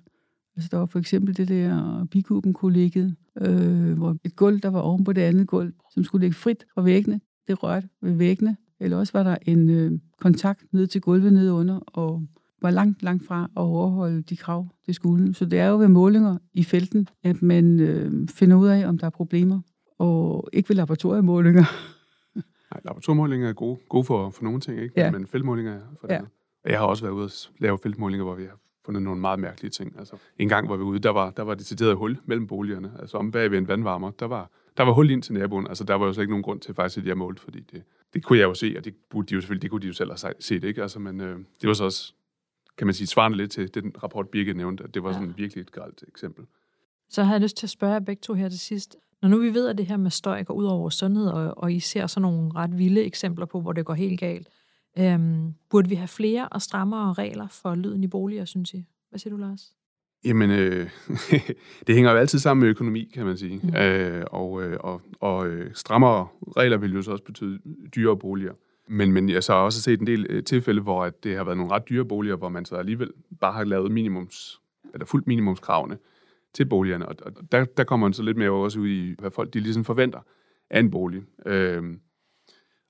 Altså 0.57 0.69
der 0.73 0.79
var 0.79 0.87
for 0.87 0.99
eksempel 0.99 1.37
det 1.37 1.49
der 1.49 2.05
bikuben-kollegiet, 2.11 3.17
øh, 3.41 3.93
hvor 3.93 4.17
et 4.25 4.37
gulv, 4.37 4.61
der 4.61 4.69
var 4.69 4.81
oven 4.81 5.05
på 5.05 5.13
det 5.13 5.21
andet 5.21 5.47
gulv, 5.47 5.73
som 5.95 6.05
skulle 6.05 6.23
ligge 6.23 6.35
frit 6.35 6.67
fra 6.75 6.83
væggene, 6.83 7.21
det 7.49 7.63
rørte 7.63 7.89
ved 8.03 8.13
væggene. 8.13 8.57
Eller 8.81 8.97
også 8.97 9.13
var 9.13 9.23
der 9.23 9.37
en 9.43 9.71
øh, 9.71 9.93
kontakt 10.21 10.73
ned 10.73 10.87
til 10.87 11.01
gulvet 11.01 11.33
nede 11.33 11.53
under, 11.53 11.77
og 11.77 12.23
var 12.63 12.71
langt, 12.71 13.03
langt 13.03 13.27
fra 13.27 13.45
at 13.45 13.61
overholde 13.61 14.23
de 14.23 14.37
krav, 14.37 14.69
det 14.87 14.95
skulle. 14.95 15.35
Så 15.35 15.45
det 15.45 15.59
er 15.59 15.67
jo 15.67 15.79
ved 15.79 15.89
målinger 15.89 16.39
i 16.55 16.65
felten, 16.65 17.09
at 17.23 17.43
man 17.43 17.81
øh, 17.81 18.29
finder 18.29 18.57
ud 18.57 18.69
af, 18.69 18.89
om 18.89 18.99
der 18.99 19.07
er 19.07 19.11
problemer, 19.11 19.61
og 19.99 20.49
ikke 20.53 20.69
ved 20.69 20.77
laboratoriemålinger. 20.77 21.65
Nej, 22.71 22.81
laboratoriemålinger 22.85 23.49
er 23.49 23.53
gode, 23.53 23.79
gode 23.89 24.05
for, 24.05 24.31
for 24.31 24.45
nogle 24.45 24.61
ting, 24.61 24.81
ikke? 24.81 25.01
Ja. 25.01 25.11
men 25.11 25.27
feltmålinger 25.27 25.73
er 25.73 25.81
for 26.01 26.07
det 26.07 26.15
ja. 26.15 26.21
Jeg 26.65 26.79
har 26.79 26.87
også 26.87 27.05
været 27.05 27.15
ude 27.15 27.25
og 27.25 27.31
lave 27.59 27.79
feltmålinger, 27.79 28.25
hvor 28.25 28.35
vi 28.35 28.45
har 28.45 28.59
fundet 28.85 29.03
nogle 29.03 29.21
meget 29.21 29.39
mærkelige 29.39 29.71
ting. 29.71 29.95
Altså, 29.99 30.17
en 30.39 30.49
gang 30.49 30.69
var 30.69 30.77
vi 30.77 30.83
ude, 30.83 30.99
der 30.99 31.11
var, 31.11 31.31
der 31.31 31.43
var 31.43 31.55
det 31.55 31.61
decideret 31.61 31.97
hul 31.97 32.19
mellem 32.25 32.47
boligerne. 32.47 32.93
Altså 33.01 33.17
om 33.17 33.31
bag 33.33 33.51
ved 33.51 33.59
en 33.59 33.69
vandvarmer, 33.69 34.11
der 34.11 34.27
var, 34.27 34.51
der 34.77 34.83
var 34.83 34.93
hul 34.93 35.11
ind 35.11 35.23
til 35.23 35.35
naboen. 35.35 35.67
Altså 35.67 35.85
der 35.85 35.95
var 35.95 36.07
jo 36.07 36.13
så 36.13 36.21
ikke 36.21 36.31
nogen 36.31 36.43
grund 36.43 36.61
til 36.61 36.75
faktisk, 36.75 36.99
at 36.99 37.09
har 37.09 37.15
målt, 37.15 37.41
fordi 37.41 37.61
det, 37.61 37.83
det 38.15 38.25
kunne 38.25 38.39
jeg 38.39 38.45
jo 38.45 38.55
se, 38.55 38.75
og 38.79 38.85
det 38.85 38.95
burde 39.11 39.27
de 39.27 39.35
jo 39.35 39.41
selvfølgelig, 39.41 39.63
det 39.63 39.71
kunne 39.71 39.83
de 39.83 39.87
jo 39.87 39.93
selv 39.93 40.11
have 40.23 40.35
set, 40.41 40.65
ikke? 40.65 40.83
Altså, 40.83 40.99
men 40.99 41.21
øh, 41.21 41.39
det 41.61 41.69
var 41.69 41.75
så 41.75 41.85
også, 41.85 42.13
kan 42.79 42.87
man 42.87 42.95
sige, 42.95 43.07
svarende 43.07 43.37
lidt 43.37 43.51
til 43.51 43.75
den 43.75 43.93
rapport, 44.03 44.29
Birgit 44.29 44.57
nævnte, 44.57 44.85
at 44.85 44.95
det 44.95 45.03
var 45.03 45.13
sådan 45.13 45.29
ja. 45.29 45.35
virkelig 45.37 45.63
et 45.63 45.73
gralt 45.73 46.05
eksempel. 46.09 46.45
Så 47.09 47.23
har 47.23 47.33
jeg 47.35 47.41
lyst 47.41 47.57
til 47.57 47.67
at 47.67 47.71
spørge 47.71 47.93
jer 47.93 48.01
begge 48.01 48.21
to 48.21 48.35
her 48.35 48.49
til 48.49 48.61
sidst. 48.61 48.97
Når 49.23 49.29
nu 49.29 49.39
vi 49.39 49.55
ved, 49.55 49.69
at 49.69 49.79
det 49.79 49.87
her 49.87 49.97
med 49.97 50.11
støj 50.11 50.45
går 50.45 50.55
ud 50.55 50.65
over 50.65 50.79
vores 50.79 50.95
sundhed, 50.95 51.27
og, 51.29 51.59
og 51.59 51.73
I 51.73 51.81
ser 51.81 52.07
sådan 52.07 52.23
nogle 52.23 52.51
ret 52.55 52.79
vilde 52.79 53.05
eksempler 53.05 53.47
på, 53.47 53.61
hvor 53.61 53.73
det 53.73 53.85
går 53.85 53.95
helt 53.95 54.21
galt, 54.21 54.49
øhm, 54.99 55.55
burde 55.71 55.89
vi 55.89 55.95
have 55.95 56.09
flere 56.09 56.49
og 56.49 56.63
strammere 56.63 57.13
regler 57.13 57.49
for 57.49 57.75
lyden 57.75 58.05
i 58.05 58.07
boliger, 58.07 58.45
synes 58.45 58.75
I? 58.75 58.85
Hvad 59.11 59.19
siger 59.19 59.35
du, 59.35 59.37
Lars? 59.37 59.73
Jamen, 60.25 60.51
øh, 60.51 60.91
det 61.87 61.95
hænger 61.95 62.11
jo 62.11 62.17
altid 62.17 62.39
sammen 62.39 62.61
med 62.61 62.69
økonomi, 62.69 63.11
kan 63.15 63.27
man 63.27 63.37
sige. 63.37 63.61
Mm. 63.63 63.77
Øh, 63.77 64.25
og 64.31 64.63
øh, 64.63 64.77
og, 64.81 65.03
og 65.21 65.47
øh, 65.47 65.71
strammere 65.75 66.29
regler 66.57 66.77
vil 66.77 66.93
jo 66.93 67.03
så 67.03 67.11
også 67.11 67.25
betyde 67.25 67.59
dyrere 67.97 68.17
boliger. 68.17 68.53
Men, 68.89 69.13
men 69.13 69.29
jeg 69.29 69.45
så 69.45 69.53
har 69.53 69.61
også 69.61 69.83
set 69.83 70.01
en 70.01 70.07
del 70.07 70.27
øh, 70.29 70.45
tilfælde, 70.45 70.81
hvor 70.81 71.05
at 71.05 71.25
det 71.25 71.37
har 71.37 71.45
været 71.45 71.57
nogle 71.57 71.73
ret 71.73 71.89
dyre 71.89 72.05
boliger, 72.05 72.37
hvor 72.37 72.49
man 72.49 72.65
så 72.65 72.77
alligevel 72.77 73.11
bare 73.41 73.53
har 73.53 73.65
lavet 73.65 73.93
minimums, 73.93 74.61
eller 74.95 75.07
fuldt 75.07 75.27
minimumskravene 75.27 75.99
til 76.57 76.67
boligerne. 76.67 77.09
Og, 77.09 77.17
der, 77.53 77.65
der 77.65 77.85
kommer 77.85 78.07
man 78.07 78.13
så 78.13 78.23
lidt 78.23 78.37
mere 78.37 78.51
også 78.51 78.81
ud 78.81 78.89
i, 78.89 79.15
hvad 79.19 79.31
folk 79.31 79.55
de 79.55 79.61
ligesom 79.61 79.85
forventer 79.85 80.21
af 80.71 80.81
en 80.81 80.91
bolig. 80.91 81.23
Øhm, 81.47 82.01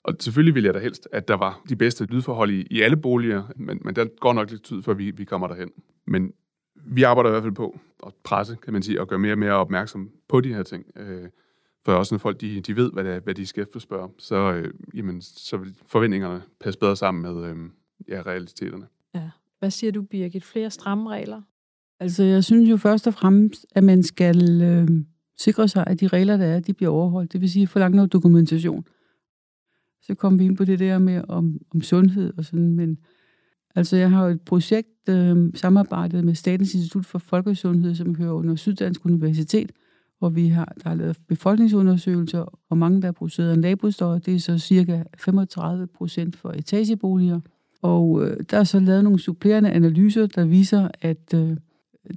og 0.04 0.16
selvfølgelig 0.20 0.54
vil 0.54 0.64
jeg 0.64 0.74
da 0.74 0.78
helst, 0.78 1.08
at 1.12 1.28
der 1.28 1.34
var 1.34 1.62
de 1.68 1.76
bedste 1.76 2.04
lydforhold 2.04 2.50
i, 2.50 2.66
i 2.70 2.80
alle 2.80 2.96
boliger, 2.96 3.42
men, 3.56 3.80
men 3.84 3.96
der 3.96 4.06
går 4.20 4.32
nok 4.32 4.50
lidt 4.50 4.64
tid, 4.64 4.82
før 4.82 4.94
vi, 4.94 5.10
vi 5.10 5.24
kommer 5.24 5.46
derhen. 5.46 5.70
Men 6.06 6.32
vi 6.74 7.02
arbejder 7.02 7.30
i 7.30 7.32
hvert 7.32 7.42
fald 7.42 7.54
på 7.54 7.78
at 8.06 8.12
presse, 8.24 8.56
kan 8.62 8.72
man 8.72 8.82
sige, 8.82 9.00
og 9.00 9.08
gøre 9.08 9.18
mere 9.18 9.32
og 9.32 9.38
mere 9.38 9.52
opmærksom 9.52 10.10
på 10.28 10.40
de 10.40 10.54
her 10.54 10.62
ting. 10.62 10.86
Øh, 10.96 11.28
for 11.84 11.92
også 11.92 12.14
når 12.14 12.18
folk 12.18 12.40
de, 12.40 12.60
de 12.60 12.76
ved, 12.76 12.92
hvad, 12.92 13.04
det 13.04 13.12
er, 13.12 13.20
hvad 13.20 13.34
de 13.34 13.46
skal 13.46 13.62
efterspørge, 13.62 14.10
så, 14.18 14.52
øh, 14.52 14.74
jamen, 14.94 15.22
så 15.22 15.56
vil 15.56 15.74
forventningerne 15.86 16.42
passe 16.60 16.80
bedre 16.80 16.96
sammen 16.96 17.22
med 17.22 17.50
øh, 17.50 17.56
ja, 18.08 18.22
realiteterne. 18.26 18.86
Ja. 19.14 19.30
Hvad 19.58 19.70
siger 19.70 19.92
du, 19.92 20.02
Birgit? 20.02 20.44
Flere 20.44 20.70
stramme 20.70 21.10
regler? 21.10 21.42
Altså, 22.00 22.24
jeg 22.24 22.44
synes 22.44 22.70
jo 22.70 22.76
først 22.76 23.06
og 23.06 23.14
fremmest, 23.14 23.66
at 23.74 23.84
man 23.84 24.02
skal 24.02 24.62
øh, 24.62 24.88
sikre 25.38 25.68
sig, 25.68 25.84
at 25.86 26.00
de 26.00 26.08
regler, 26.08 26.36
der 26.36 26.46
er, 26.46 26.60
de 26.60 26.72
bliver 26.72 26.90
overholdt. 26.90 27.32
Det 27.32 27.40
vil 27.40 27.50
sige, 27.50 27.66
forlange 27.66 27.96
noget 27.96 28.12
dokumentation. 28.12 28.84
Så 30.02 30.14
kom 30.14 30.38
vi 30.38 30.44
ind 30.44 30.56
på 30.56 30.64
det 30.64 30.78
der 30.78 30.98
med 30.98 31.22
om, 31.28 31.58
om 31.74 31.82
sundhed 31.82 32.32
og 32.38 32.44
sådan, 32.44 32.72
men 32.72 32.98
Altså, 33.76 33.96
jeg 33.96 34.10
har 34.10 34.24
jo 34.24 34.30
et 34.30 34.40
projekt 34.40 35.08
øh, 35.08 35.50
samarbejdet 35.54 36.24
med 36.24 36.34
Statens 36.34 36.74
Institut 36.74 37.06
for 37.06 37.18
Folkesundhed, 37.18 37.94
som 37.94 38.14
hører 38.14 38.32
under 38.32 38.56
Syddansk 38.56 39.06
Universitet, 39.06 39.72
hvor 40.18 40.28
vi 40.28 40.48
har, 40.48 40.72
der 40.84 40.90
er 40.90 40.94
lavet 40.94 41.16
befolkningsundersøgelser, 41.28 42.60
og 42.70 42.78
mange, 42.78 43.02
der 43.02 43.08
er 43.08 43.12
produceret 43.12 43.58
nabostøj, 43.58 44.18
det 44.18 44.34
er 44.34 44.38
så 44.38 44.58
cirka 44.58 45.02
35 45.18 45.86
procent 45.86 46.36
for 46.36 46.50
etageboliger. 46.50 47.40
Og 47.82 48.24
øh, 48.24 48.36
der 48.50 48.58
er 48.58 48.64
så 48.64 48.80
lavet 48.80 49.04
nogle 49.04 49.18
supplerende 49.18 49.70
analyser, 49.70 50.26
der 50.26 50.44
viser, 50.44 50.88
at 51.02 51.34
øh, 51.34 51.56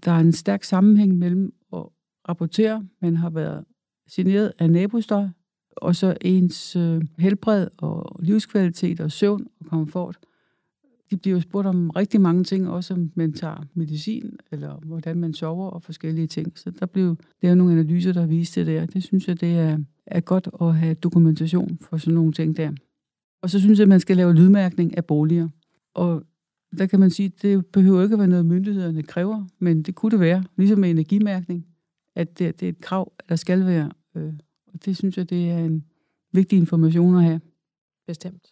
der 0.06 0.12
er 0.12 0.20
en 0.20 0.32
stærk 0.32 0.64
sammenhæng 0.64 1.18
mellem 1.18 1.54
at 1.74 1.86
rapportere, 2.30 2.86
man 3.02 3.16
har 3.16 3.30
været 3.30 3.66
generet 4.12 4.54
af 4.60 4.70
nabostøj, 4.70 5.28
og 5.78 5.96
så 5.96 6.18
ens 6.22 6.76
øh, 6.76 7.02
helbred 7.18 7.68
og 7.78 8.20
livskvalitet 8.24 9.00
og 9.00 9.12
søvn 9.12 9.48
og 9.60 9.66
komfort. 9.66 10.18
De 11.12 11.18
bliver 11.18 11.36
jo 11.36 11.42
spurgt 11.42 11.68
om 11.68 11.90
rigtig 11.90 12.22
mange 12.22 12.44
ting, 12.44 12.70
også 12.70 12.94
om 12.94 13.12
man 13.16 13.34
tager 13.34 13.66
medicin, 13.74 14.38
eller 14.52 14.76
hvordan 14.76 15.18
man 15.18 15.34
sover 15.34 15.70
og 15.70 15.84
forskellige 15.84 16.28
ting. 16.28 16.58
Så 16.58 16.72
der 16.72 16.86
blev 16.86 17.18
lavet 17.42 17.58
nogle 17.58 17.74
analyser, 17.74 18.14
der 18.14 18.26
viste 18.26 18.60
det 18.60 18.68
der. 18.68 18.86
Det 18.86 19.04
synes 19.04 19.28
jeg, 19.28 19.42
det 19.42 19.58
er, 19.58 19.78
er 20.06 20.20
godt 20.20 20.50
at 20.62 20.76
have 20.76 20.94
dokumentation 20.94 21.78
for 21.82 21.98
sådan 21.98 22.14
nogle 22.14 22.34
ting 22.34 22.58
der. 22.58 22.72
Og 23.42 23.50
så 23.50 23.60
synes 23.60 23.80
jeg, 23.80 23.84
at 23.84 23.90
man 23.90 24.00
skal 24.00 24.18
lave 24.18 24.34
lydmærkning 24.34 24.98
af 24.98 25.06
boliger. 25.06 25.50
Og 25.94 26.24
der 26.78 26.86
kan 26.86 27.00
man 27.00 27.10
sige, 27.10 27.26
at 27.26 27.42
det 27.42 27.66
behøver 27.66 28.04
ikke 28.04 28.14
at 28.14 28.20
være 28.20 28.28
noget, 28.28 28.46
myndighederne 28.46 29.04
kræver, 29.04 29.46
men 29.60 29.84
det 29.84 29.96
kunne 29.96 30.12
det 30.12 30.20
være, 30.20 30.44
ligesom 30.58 30.80
med 30.80 30.90
energimærkning, 30.90 31.66
at 32.16 32.40
det, 32.40 32.60
det 32.60 32.66
er 32.66 32.70
et 32.70 32.82
krav, 32.82 33.12
at 33.20 33.30
der 33.30 33.36
skal 33.36 33.66
være. 33.66 33.92
Øh, 34.16 34.34
og 34.74 34.86
det 34.86 34.98
synes 34.98 35.18
jeg, 35.18 35.30
det 35.30 35.50
er 35.50 35.58
en 35.58 35.86
vigtig 36.32 36.58
information 36.58 37.16
at 37.16 37.24
have. 37.24 37.42
Bestemt. 38.08 38.48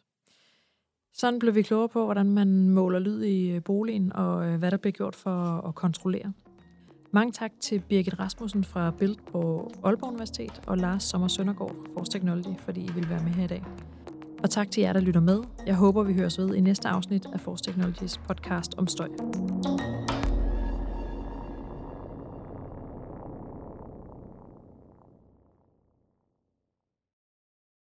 Sådan 1.13 1.39
blev 1.39 1.55
vi 1.55 1.61
klogere 1.61 1.89
på, 1.89 2.03
hvordan 2.03 2.31
man 2.31 2.69
måler 2.69 2.99
lyd 2.99 3.23
i 3.23 3.49
øh, 3.49 3.63
boligen, 3.63 4.13
og 4.13 4.47
øh, 4.47 4.59
hvad 4.59 4.71
der 4.71 4.77
bliver 4.77 4.91
gjort 4.91 5.15
for 5.15 5.67
at 5.67 5.75
kontrollere. 5.75 6.33
Mange 7.11 7.31
tak 7.31 7.51
til 7.59 7.83
Birgit 7.89 8.19
Rasmussen 8.19 8.63
fra 8.63 8.91
Bild 8.91 9.15
på 9.31 9.71
Aalborg 9.83 10.09
Universitet 10.09 10.61
og 10.67 10.77
Lars 10.77 11.03
Sommer 11.03 11.27
Søndergaard 11.27 11.75
fra 11.75 11.93
Force 11.93 12.11
Technology, 12.11 12.59
fordi 12.59 12.81
I 12.81 12.91
vil 12.95 13.09
være 13.09 13.23
med 13.23 13.31
her 13.31 13.43
i 13.43 13.47
dag. 13.47 13.63
Og 14.43 14.49
tak 14.49 14.71
til 14.71 14.81
jer, 14.81 14.93
der 14.93 14.99
lytter 14.99 15.21
med. 15.21 15.39
Jeg 15.67 15.75
håber, 15.75 16.03
vi 16.03 16.13
høres 16.13 16.39
ved 16.39 16.55
i 16.55 16.61
næste 16.61 16.87
afsnit 16.87 17.25
af 17.33 17.39
Force 17.39 17.63
Technologies 17.63 18.17
podcast 18.17 18.75
om 18.77 18.87
støj. 18.87 19.07